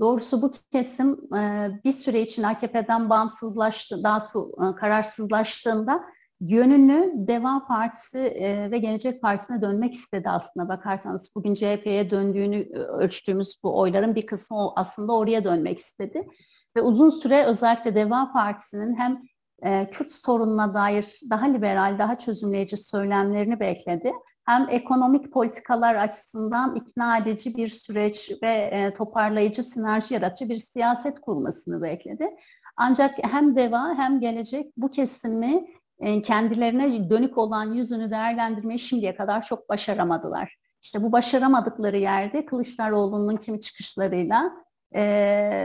Doğrusu 0.00 0.42
bu 0.42 0.52
kesim 0.72 1.34
e, 1.36 1.70
bir 1.84 1.92
süre 1.92 2.20
için 2.20 2.42
AKP'den 2.42 3.10
bağımsızlaştı, 3.10 4.04
daha 4.04 4.18
e, 4.18 4.74
kararsızlaştığında 4.74 6.04
yönünü 6.40 7.12
Deva 7.14 7.66
Partisi 7.68 8.18
e, 8.18 8.70
ve 8.70 8.78
Gelecek 8.78 9.22
Partisi'ne 9.22 9.62
dönmek 9.62 9.94
istedi 9.94 10.28
aslında 10.28 10.68
bakarsanız. 10.68 11.30
Bugün 11.34 11.54
CHP'ye 11.54 12.10
döndüğünü 12.10 12.56
e, 12.56 12.78
ölçtüğümüz 12.78 13.56
bu 13.62 13.78
oyların 13.78 14.14
bir 14.14 14.26
kısmı 14.26 14.72
aslında 14.76 15.12
oraya 15.12 15.44
dönmek 15.44 15.78
istedi. 15.78 16.28
Ve 16.76 16.82
uzun 16.82 17.10
süre 17.10 17.44
özellikle 17.44 17.94
Deva 17.94 18.32
Partisi'nin 18.32 18.94
hem 18.94 19.22
e, 19.62 19.90
Kürt 19.90 20.12
sorununa 20.12 20.74
dair 20.74 21.20
daha 21.30 21.46
liberal, 21.46 21.98
daha 21.98 22.18
çözümleyici 22.18 22.76
söylemlerini 22.76 23.60
bekledi. 23.60 24.12
Hem 24.44 24.66
ekonomik 24.70 25.32
politikalar 25.32 25.94
açısından 25.94 26.74
ikna 26.76 27.18
edici 27.18 27.56
bir 27.56 27.68
süreç 27.68 28.30
ve 28.42 28.94
toparlayıcı, 28.96 29.62
sinerji 29.62 30.14
yaratıcı 30.14 30.48
bir 30.48 30.56
siyaset 30.56 31.20
kurmasını 31.20 31.82
bekledi. 31.82 32.28
Ancak 32.76 33.14
hem 33.22 33.56
DEVA 33.56 33.94
hem 33.96 34.20
Gelecek 34.20 34.72
bu 34.76 34.90
kesimi 34.90 35.66
kendilerine 36.00 37.10
dönük 37.10 37.38
olan 37.38 37.74
yüzünü 37.74 38.10
değerlendirmeyi 38.10 38.78
şimdiye 38.78 39.16
kadar 39.16 39.42
çok 39.42 39.68
başaramadılar. 39.68 40.56
İşte 40.82 41.02
bu 41.02 41.12
başaramadıkları 41.12 41.96
yerde 41.96 42.46
Kılıçdaroğlu'nun 42.46 43.36
kimi 43.36 43.60
çıkışlarıyla 43.60 44.52
e, 44.92 45.02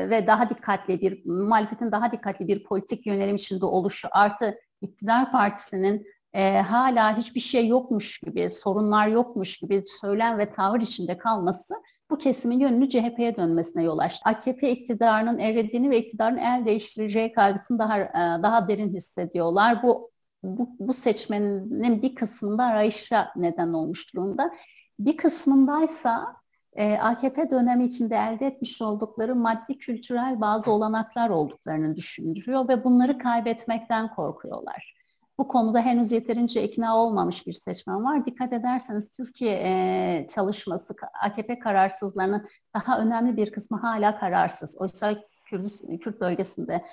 ve 0.10 0.27
daha 0.27 0.50
dikkatli 0.50 1.01
bir, 1.01 1.25
muhalefetin 1.25 1.92
daha 1.92 2.12
dikkatli 2.12 2.48
bir 2.48 2.63
politik 2.63 3.08
yönelim 3.08 3.36
içinde 3.36 3.65
oluşu 3.65 4.08
artı 4.12 4.56
iktidar 4.82 5.32
partisinin 5.32 6.06
e, 6.34 6.62
hala 6.62 7.18
hiçbir 7.18 7.39
şey 7.39 7.68
yokmuş 7.68 8.20
gibi, 8.20 8.50
sorunlar 8.50 9.08
yokmuş 9.08 9.58
gibi 9.58 9.84
söylem 10.01 10.38
ve 10.38 10.51
tavır 10.51 10.82
içinde 10.82 11.18
kalması 11.18 11.74
bu 12.10 12.18
kesimin 12.18 12.60
yönünü 12.60 12.89
CHP'ye 12.89 13.36
dönmesine 13.36 13.84
yol 13.84 13.98
açtı. 13.98 14.22
AKP 14.25 14.72
iktidarının 14.72 15.39
evrediğini 15.39 15.89
ve 15.89 15.98
iktidarın 15.98 16.38
el 16.38 16.65
değiştireceği 16.65 17.34
kaygısını 17.34 17.80
daha 17.80 18.00
daha 18.44 18.68
derin 18.68 18.94
hissediyorlar. 18.94 19.84
Bu 19.84 20.14
bu, 20.46 20.70
bu 20.80 20.94
seçmenin 20.94 22.02
bir 22.02 22.16
kısmında 22.16 22.64
arayışa 22.64 23.32
neden 23.36 23.74
olmuş 23.74 24.14
durumda. 24.14 24.52
Bir 25.00 25.18
kısmındaysa 25.18 26.36
e, 26.74 26.98
AKP 26.98 27.50
dönemi 27.50 27.86
içinde 27.86 28.16
elde 28.16 28.46
etmiş 28.48 28.82
oldukları 28.82 29.36
maddi 29.36 29.78
kültürel 29.78 30.42
bazı 30.42 30.72
olanaklar 30.72 31.30
olduklarını 31.30 31.96
düşündürüyor 31.96 32.70
ve 32.70 32.84
bunları 32.84 33.18
kaybetmekten 33.18 34.16
korkuyorlar. 34.16 34.96
Bu 35.38 35.48
konuda 35.48 35.82
henüz 35.82 36.12
yeterince 36.12 36.64
ikna 36.64 36.98
olmamış 36.98 37.48
bir 37.48 37.54
seçmen 37.54 38.04
var. 38.04 38.25
Dikkat 38.25 38.54
ederseniz 38.54 39.12
Türkiye 39.12 39.60
e, 39.64 40.28
çalışması, 40.28 40.96
AKP 41.24 41.60
kararsızlarının 41.60 42.48
daha 42.75 43.00
önemli 43.00 43.38
bir 43.38 43.52
kısmı 43.52 43.78
hala 43.78 44.20
kararsız. 44.20 44.78
Oysa 44.78 45.16
Kürt, 45.46 45.72
Kürt 46.02 46.22
bölgesinde 46.22 46.86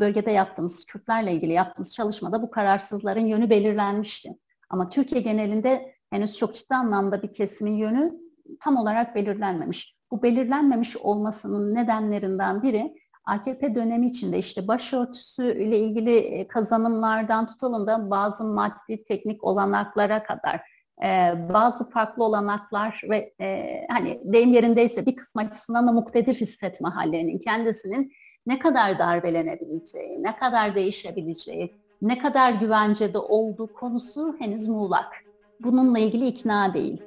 bölgede 0.00 0.30
yaptığımız, 0.30 0.86
Kürtlerle 0.86 1.32
ilgili 1.32 1.52
yaptığımız 1.52 1.94
çalışmada 1.94 2.42
bu 2.42 2.50
kararsızların 2.50 3.26
yönü 3.26 3.50
belirlenmişti. 3.50 4.38
Ama 4.70 4.88
Türkiye 4.88 5.20
genelinde 5.20 5.94
henüz 6.10 6.36
çok 6.36 6.54
ciddi 6.54 6.74
anlamda 6.74 7.22
bir 7.22 7.32
kesimin 7.32 7.76
yönü 7.76 8.12
tam 8.60 8.76
olarak 8.76 9.14
belirlenmemiş. 9.14 9.94
Bu 10.10 10.22
belirlenmemiş 10.22 10.96
olmasının 10.96 11.74
nedenlerinden 11.74 12.62
biri 12.62 12.94
AKP 13.24 13.74
dönemi 13.74 14.06
içinde 14.06 14.38
işte 14.38 14.68
başörtüsü 14.68 15.62
ile 15.62 15.78
ilgili 15.78 16.16
e, 16.16 16.48
kazanımlardan 16.48 17.46
tutalım 17.46 17.86
da 17.86 18.10
bazı 18.10 18.44
maddi 18.44 19.04
teknik 19.04 19.44
olanaklara 19.44 20.22
kadar 20.22 20.60
e, 21.04 21.34
bazı 21.52 21.90
farklı 21.90 22.24
olanaklar 22.24 23.02
ve 23.10 23.34
e, 23.40 23.80
hani 23.90 24.20
deyim 24.24 24.52
yerindeyse 24.52 25.06
bir 25.06 25.16
kısım 25.16 25.42
açısından 25.42 25.88
da 25.88 25.92
muktedir 25.92 26.34
hissetme 26.34 26.88
hallerinin 26.88 27.38
kendisinin 27.38 28.12
ne 28.46 28.58
kadar 28.58 28.98
darbelenebileceği, 28.98 30.22
ne 30.22 30.36
kadar 30.36 30.74
değişebileceği, 30.74 31.74
ne 32.02 32.18
kadar 32.18 32.52
güvencede 32.52 33.18
olduğu 33.18 33.72
konusu 33.72 34.36
henüz 34.38 34.68
muğlak. 34.68 35.12
Bununla 35.60 35.98
ilgili 35.98 36.26
ikna 36.26 36.74
değil. 36.74 37.02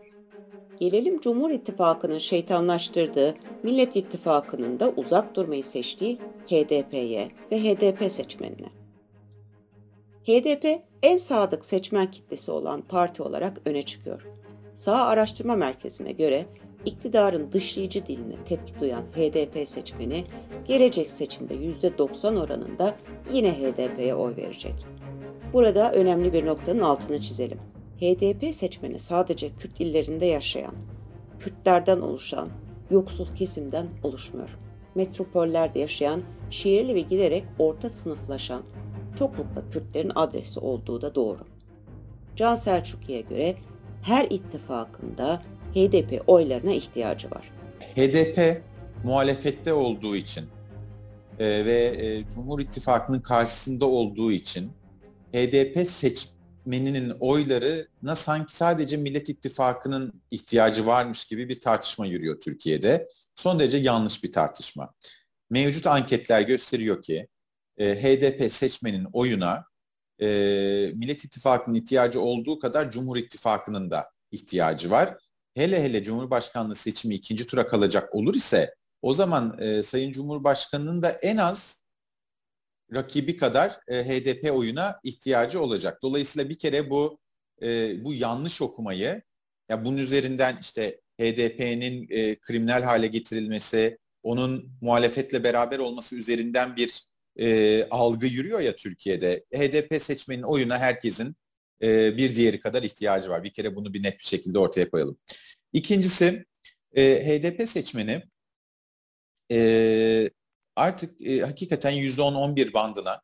Gelelim 0.79 1.19
Cumhur 1.19 1.49
İttifakı'nın 1.49 2.17
şeytanlaştırdığı, 2.17 3.35
Millet 3.63 3.95
İttifakı'nın 3.95 4.79
da 4.79 4.89
uzak 4.89 5.35
durmayı 5.35 5.63
seçtiği 5.63 6.17
HDP'ye 6.47 7.31
ve 7.51 7.59
HDP 7.59 8.11
seçmenine. 8.11 8.67
HDP 10.27 10.81
en 11.03 11.17
sadık 11.17 11.65
seçmen 11.65 12.11
kitlesi 12.11 12.51
olan 12.51 12.81
parti 12.81 13.23
olarak 13.23 13.57
öne 13.65 13.81
çıkıyor. 13.81 14.27
Sağ 14.73 15.05
Araştırma 15.05 15.55
Merkezi'ne 15.55 16.11
göre 16.11 16.45
iktidarın 16.85 17.51
dışlayıcı 17.51 18.05
diline 18.05 18.35
tepki 18.45 18.79
duyan 18.79 19.01
HDP 19.01 19.67
seçmeni 19.67 20.25
gelecek 20.65 21.11
seçimde 21.11 21.55
%90 21.55 22.39
oranında 22.39 22.95
yine 23.31 23.51
HDP'ye 23.53 24.15
oy 24.15 24.35
verecek. 24.35 24.85
Burada 25.53 25.91
önemli 25.91 26.33
bir 26.33 26.45
noktanın 26.45 26.81
altını 26.81 27.21
çizelim. 27.21 27.59
HDP 27.99 28.55
seçmeni 28.55 28.99
sadece 28.99 29.49
Kürt 29.55 29.79
illerinde 29.81 30.25
yaşayan, 30.25 30.73
Kürtlerden 31.39 31.99
oluşan, 31.99 32.49
yoksul 32.91 33.35
kesimden 33.35 33.87
oluşmuyor. 34.03 34.59
Metropollerde 34.95 35.79
yaşayan, 35.79 36.21
şehirli 36.49 36.95
ve 36.95 37.01
giderek 37.01 37.43
orta 37.59 37.89
sınıflaşan, 37.89 38.61
çoklukla 39.15 39.69
Kürtlerin 39.69 40.11
adresi 40.15 40.59
olduğu 40.59 41.01
da 41.01 41.15
doğru. 41.15 41.39
Can 42.35 42.55
Selçuklu'ya 42.55 43.21
göre 43.21 43.55
her 44.01 44.27
ittifakında 44.29 45.41
HDP 45.77 46.23
oylarına 46.27 46.73
ihtiyacı 46.73 47.31
var. 47.31 47.51
HDP 47.95 48.61
muhalefette 49.03 49.73
olduğu 49.73 50.15
için 50.15 50.45
e, 51.39 51.65
ve 51.65 51.95
e, 51.97 52.27
Cumhur 52.35 52.59
İttifakı'nın 52.59 53.19
karşısında 53.19 53.85
olduğu 53.85 54.31
için 54.31 54.71
HDP 55.33 55.87
seçmeninin 55.87 57.09
oylarına 57.19 58.15
sanki 58.15 58.55
sadece 58.55 58.97
Millet 58.97 59.29
İttifakı'nın 59.29 60.21
ihtiyacı 60.31 60.85
varmış 60.85 61.25
gibi 61.25 61.49
bir 61.49 61.59
tartışma 61.59 62.05
yürüyor 62.05 62.39
Türkiye'de. 62.39 63.07
Son 63.35 63.59
derece 63.59 63.77
yanlış 63.77 64.23
bir 64.23 64.31
tartışma. 64.31 64.93
Mevcut 65.49 65.87
anketler 65.87 66.41
gösteriyor 66.41 67.01
ki 67.01 67.27
e, 67.77 68.03
HDP 68.03 68.51
seçmenin 68.51 69.07
oyuna 69.13 69.65
e, 70.21 70.27
Millet 70.95 71.25
İttifakı'nın 71.25 71.75
ihtiyacı 71.75 72.21
olduğu 72.21 72.59
kadar 72.59 72.91
Cumhur 72.91 73.17
İttifakı'nın 73.17 73.91
da 73.91 74.09
ihtiyacı 74.31 74.91
var 74.91 75.17
hele 75.57 75.83
hele 75.83 76.03
Cumhurbaşkanlığı 76.03 76.75
seçimi 76.75 77.15
ikinci 77.15 77.47
tura 77.47 77.67
kalacak 77.67 78.15
olur 78.15 78.35
ise 78.35 78.75
o 79.01 79.13
zaman 79.13 79.59
e, 79.59 79.83
Sayın 79.83 80.11
Cumhurbaşkanı'nın 80.11 81.01
da 81.01 81.09
en 81.09 81.37
az 81.37 81.83
rakibi 82.93 83.37
kadar 83.37 83.79
e, 83.87 84.03
HDP 84.03 84.51
oyuna 84.51 84.99
ihtiyacı 85.03 85.61
olacak. 85.61 85.99
Dolayısıyla 86.01 86.49
bir 86.49 86.57
kere 86.57 86.89
bu 86.89 87.19
e, 87.61 88.03
bu 88.03 88.13
yanlış 88.13 88.61
okumayı 88.61 89.21
ya 89.69 89.85
bunun 89.85 89.97
üzerinden 89.97 90.57
işte 90.61 91.01
HDP'nin 91.21 92.07
e, 92.09 92.39
kriminal 92.39 92.83
hale 92.83 93.07
getirilmesi, 93.07 93.97
onun 94.23 94.71
muhalefetle 94.81 95.43
beraber 95.43 95.79
olması 95.79 96.15
üzerinden 96.15 96.75
bir 96.75 97.03
e, 97.39 97.87
algı 97.89 98.27
yürüyor 98.27 98.59
ya 98.59 98.75
Türkiye'de. 98.75 99.45
HDP 99.55 100.01
seçmenin 100.01 100.43
oyuna 100.43 100.77
herkesin 100.79 101.35
e, 101.81 102.17
bir 102.17 102.35
diğeri 102.35 102.59
kadar 102.59 102.83
ihtiyacı 102.83 103.29
var. 103.29 103.43
Bir 103.43 103.53
kere 103.53 103.75
bunu 103.75 103.93
bir 103.93 104.03
net 104.03 104.19
bir 104.19 104.25
şekilde 104.25 104.59
ortaya 104.59 104.89
koyalım. 104.89 105.17
İkincisi 105.73 106.45
e, 106.95 107.03
HDP 107.03 107.69
seçmeni 107.69 108.23
e, 109.51 110.29
artık 110.75 111.21
e, 111.21 111.39
hakikaten 111.39 111.93
%10-11 111.93 112.73
bandına 112.73 113.21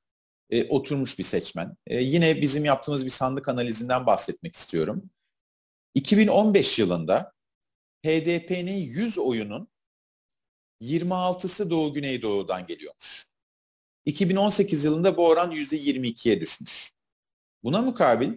e, 0.49 0.67
oturmuş 0.67 1.19
bir 1.19 1.23
seçmen. 1.23 1.77
E, 1.87 2.03
yine 2.03 2.41
bizim 2.41 2.65
yaptığımız 2.65 3.05
bir 3.05 3.09
sandık 3.09 3.49
analizinden 3.49 4.05
bahsetmek 4.05 4.55
istiyorum. 4.55 5.09
2015 5.95 6.79
yılında 6.79 7.33
HDP'nin 8.05 8.77
100 8.77 9.17
oyunun 9.17 9.67
26'sı 10.81 11.69
Doğu 11.69 11.93
Güneydoğu'dan 11.93 12.67
geliyormuş. 12.67 13.25
2018 14.05 14.83
yılında 14.83 15.17
bu 15.17 15.27
oran 15.27 15.51
%22'ye 15.51 16.41
düşmüş. 16.41 16.91
Buna 17.63 17.81
mukabil 17.81 18.33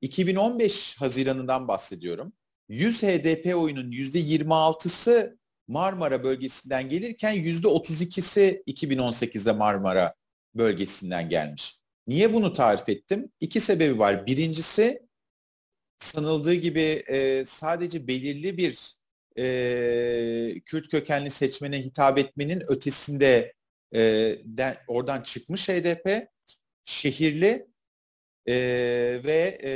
2015 0.00 0.96
Haziran'ından 1.00 1.68
bahsediyorum. 1.68 2.32
100 2.68 3.02
HDP 3.02 3.56
oyunun 3.56 3.90
%26'sı 3.90 5.38
Marmara 5.68 6.24
bölgesinden 6.24 6.88
gelirken 6.88 7.36
%32'si 7.36 8.62
2018'de 8.66 9.52
Marmara 9.52 10.14
bölgesinden 10.54 11.28
gelmiş. 11.28 11.78
Niye 12.06 12.32
bunu 12.32 12.52
tarif 12.52 12.88
ettim? 12.88 13.30
İki 13.40 13.60
sebebi 13.60 13.98
var. 13.98 14.26
Birincisi 14.26 15.02
sanıldığı 15.98 16.54
gibi 16.54 17.02
e, 17.08 17.44
sadece 17.44 18.06
belirli 18.08 18.56
bir 18.56 18.94
e, 19.38 20.60
Kürt 20.60 20.88
kökenli 20.88 21.30
seçmene 21.30 21.82
hitap 21.82 22.18
etmenin 22.18 22.62
ötesinde 22.68 23.54
e, 23.94 24.00
de, 24.44 24.78
oradan 24.88 25.22
çıkmış 25.22 25.68
HDP 25.68 26.28
şehirli 26.84 27.73
e, 28.48 28.54
ve 29.24 29.58
e, 29.64 29.70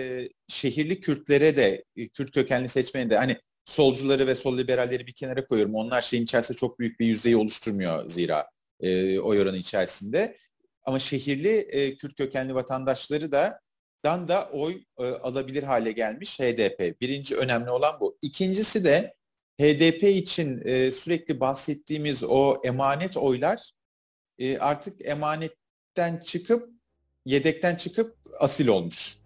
şehirli 0.48 1.00
Kürtlere 1.00 1.56
de 1.56 1.84
Kürt 2.14 2.30
kökenli 2.30 2.68
seçmene 2.68 3.10
de 3.10 3.16
hani 3.16 3.38
solcuları 3.64 4.26
ve 4.26 4.34
sol 4.34 4.58
liberalleri 4.58 5.06
bir 5.06 5.12
kenara 5.12 5.46
koyuyorum. 5.46 5.74
Onlar 5.74 6.02
şeyin 6.02 6.24
içerisinde 6.24 6.58
çok 6.58 6.78
büyük 6.78 7.00
bir 7.00 7.06
yüzdeyi 7.06 7.36
oluşturmuyor 7.36 8.08
zira 8.08 8.50
e, 8.80 9.18
oy 9.20 9.40
oranı 9.40 9.56
içerisinde. 9.56 10.36
Ama 10.82 10.98
şehirli 10.98 11.58
e, 11.58 11.96
Kürt 11.96 12.16
kökenli 12.16 12.54
vatandaşları 12.54 13.32
da 13.32 13.60
dan 14.04 14.28
da 14.28 14.48
oy 14.52 14.82
e, 14.98 15.04
alabilir 15.04 15.62
hale 15.62 15.92
gelmiş 15.92 16.40
HDP. 16.40 17.00
Birinci 17.00 17.36
önemli 17.36 17.70
olan 17.70 18.00
bu. 18.00 18.18
İkincisi 18.22 18.84
de 18.84 19.14
HDP 19.60 20.02
için 20.02 20.62
e, 20.64 20.90
sürekli 20.90 21.40
bahsettiğimiz 21.40 22.24
o 22.24 22.60
emanet 22.64 23.16
oylar 23.16 23.72
e, 24.38 24.58
artık 24.58 25.06
emanetten 25.06 26.16
çıkıp 26.24 26.77
yedekten 27.28 27.76
çıkıp 27.76 28.16
asil 28.40 28.68
olmuş. 28.68 29.18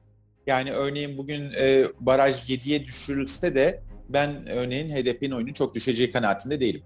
Yani 0.47 0.73
örneğin 0.73 1.19
bugün 1.19 1.51
e, 1.61 1.87
baraj 2.01 2.51
7'ye 2.51 2.85
düşürülse 2.85 3.55
de 3.55 3.83
ben 4.09 4.49
örneğin 4.49 4.89
HDP'nin 4.89 5.31
oyunun 5.31 5.53
çok 5.53 5.75
düşeceği 5.75 6.13
kanaatinde 6.13 6.61
değilim. 6.61 6.83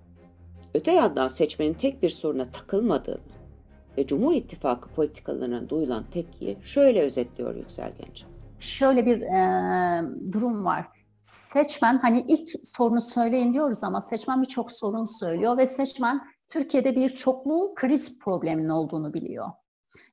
Öte 0.74 0.92
yandan 0.92 1.28
seçmenin 1.28 1.74
tek 1.74 2.02
bir 2.02 2.08
soruna 2.08 2.46
takılmadığını 2.46 3.18
ve 3.98 4.06
Cumhur 4.06 4.34
İttifakı 4.34 4.88
politikalarına 4.88 5.68
duyulan 5.68 6.04
tepkiyi 6.10 6.56
şöyle 6.62 7.02
özetliyor 7.02 7.54
Yüksel 7.54 7.92
Genç. 7.98 8.24
Şöyle 8.60 9.06
bir 9.06 9.20
e, 9.20 10.32
durum 10.32 10.64
var. 10.64 10.86
Seçmen 11.22 11.98
hani 11.98 12.24
ilk 12.28 12.50
sorunu 12.64 13.00
söyleyin 13.00 13.52
diyoruz 13.52 13.84
ama 13.84 14.00
seçmen 14.00 14.42
birçok 14.42 14.72
sorun 14.72 15.04
söylüyor 15.04 15.56
ve 15.56 15.66
seçmen 15.66 16.20
Türkiye'de 16.48 16.96
bir 16.96 17.10
çoklu 17.10 17.74
kriz 17.74 18.18
probleminin 18.18 18.68
olduğunu 18.68 19.14
biliyor 19.14 19.46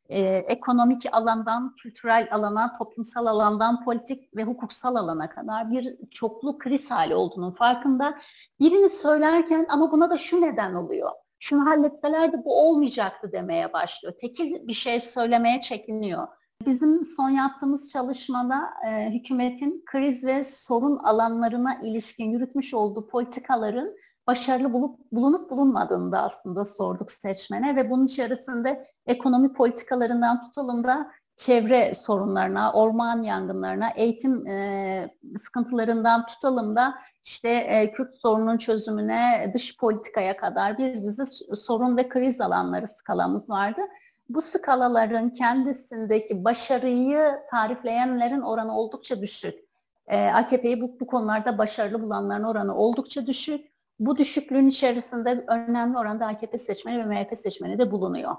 e, 0.09 0.19
ekonomik 0.35 1.05
alandan 1.11 1.75
kültürel 1.75 2.27
alana, 2.31 2.73
toplumsal 2.77 3.25
alandan 3.25 3.83
politik 3.83 4.35
ve 4.35 4.43
hukuksal 4.43 4.95
alana 4.95 5.29
kadar 5.29 5.71
bir 5.71 5.95
çoklu 6.11 6.57
kriz 6.57 6.91
hali 6.91 7.15
olduğunun 7.15 7.51
farkında. 7.51 8.17
Birini 8.59 8.89
söylerken 8.89 9.65
ama 9.69 9.91
buna 9.91 10.09
da 10.09 10.17
şu 10.17 10.41
neden 10.41 10.73
oluyor. 10.73 11.11
Şunu 11.39 11.69
halletselerdi 11.69 12.37
bu 12.45 12.69
olmayacaktı 12.69 13.31
demeye 13.31 13.73
başlıyor. 13.73 14.13
Tekil 14.19 14.67
bir 14.67 14.73
şey 14.73 14.99
söylemeye 14.99 15.61
çekiniyor. 15.61 16.27
Bizim 16.65 17.03
son 17.03 17.29
yaptığımız 17.29 17.89
çalışmada 17.89 18.69
e, 18.87 19.09
hükümetin 19.09 19.83
kriz 19.85 20.25
ve 20.25 20.43
sorun 20.43 20.97
alanlarına 20.97 21.79
ilişkin 21.83 22.29
yürütmüş 22.31 22.73
olduğu 22.73 23.07
politikaların 23.07 23.95
başarılı 24.27 24.73
bulup 24.73 24.99
bulunup 25.11 25.49
bulunmadığını 25.49 26.11
da 26.11 26.21
aslında 26.21 26.65
sorduk 26.65 27.11
seçmene 27.11 27.75
ve 27.75 27.89
bunun 27.89 28.05
içerisinde 28.05 28.87
ekonomi 29.05 29.53
politikalarından 29.53 30.41
tutalım 30.41 30.83
da 30.83 31.11
çevre 31.35 31.93
sorunlarına, 31.93 32.71
orman 32.71 33.23
yangınlarına, 33.23 33.89
eğitim 33.89 34.47
e, 34.47 35.09
sıkıntılarından 35.37 36.25
tutalım 36.25 36.75
da 36.75 36.95
işte 37.23 37.49
e, 37.49 37.91
Kürt 37.91 38.15
sorunun 38.17 38.57
çözümüne, 38.57 39.51
dış 39.53 39.77
politikaya 39.77 40.37
kadar 40.37 40.77
bir 40.77 41.03
dizi 41.03 41.23
sorun 41.55 41.97
ve 41.97 42.09
kriz 42.09 42.41
alanları 42.41 42.87
skalamız 42.87 43.49
vardı. 43.49 43.81
Bu 44.29 44.41
skalaların 44.41 45.29
kendisindeki 45.29 46.43
başarıyı 46.43 47.31
tarifleyenlerin 47.51 48.41
oranı 48.41 48.77
oldukça 48.77 49.21
düşük. 49.21 49.59
E, 50.07 50.27
AKP'yi 50.27 50.81
bu, 50.81 50.99
bu 50.99 51.07
konularda 51.07 51.57
başarılı 51.57 52.01
bulanların 52.01 52.43
oranı 52.43 52.75
oldukça 52.75 53.27
düşük. 53.27 53.72
Bu 53.99 54.17
düşüklüğün 54.17 54.67
içerisinde 54.67 55.45
önemli 55.47 55.97
oranda 55.97 56.27
AKP 56.27 56.57
seçmeni 56.57 56.97
ve 56.97 57.05
MHP 57.05 57.37
seçmeni 57.37 57.79
de 57.79 57.91
bulunuyor. 57.91 58.35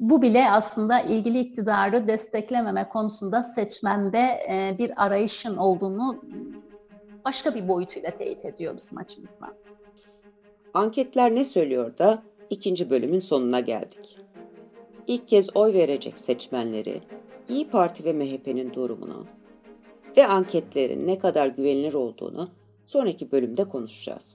Bu 0.00 0.22
bile 0.22 0.50
aslında 0.50 1.00
ilgili 1.00 1.38
iktidarı 1.38 2.08
desteklememe 2.08 2.88
konusunda 2.88 3.42
seçmende 3.42 4.18
e, 4.18 4.76
bir 4.78 5.04
arayışın 5.04 5.56
olduğunu 5.56 6.24
başka 7.24 7.54
bir 7.54 7.68
boyutuyla 7.68 8.10
teyit 8.10 8.44
ediyor 8.44 8.76
bizim 8.76 8.98
açımızdan. 8.98 9.54
Anketler 10.74 11.34
ne 11.34 11.44
söylüyor 11.44 11.98
da 11.98 12.22
ikinci 12.50 12.90
bölümün 12.90 13.20
sonuna 13.20 13.60
geldik. 13.60 14.18
İlk 15.06 15.28
kez 15.28 15.56
oy 15.56 15.72
verecek 15.72 16.18
seçmenleri, 16.18 17.02
İyi 17.48 17.68
Parti 17.70 18.04
ve 18.04 18.12
MHP'nin 18.12 18.72
durumunu 18.74 19.26
ve 20.16 20.26
anketlerin 20.26 21.06
ne 21.06 21.18
kadar 21.18 21.46
güvenilir 21.46 21.94
olduğunu 21.94 22.48
sonraki 22.86 23.32
bölümde 23.32 23.64
konuşacağız. 23.64 24.34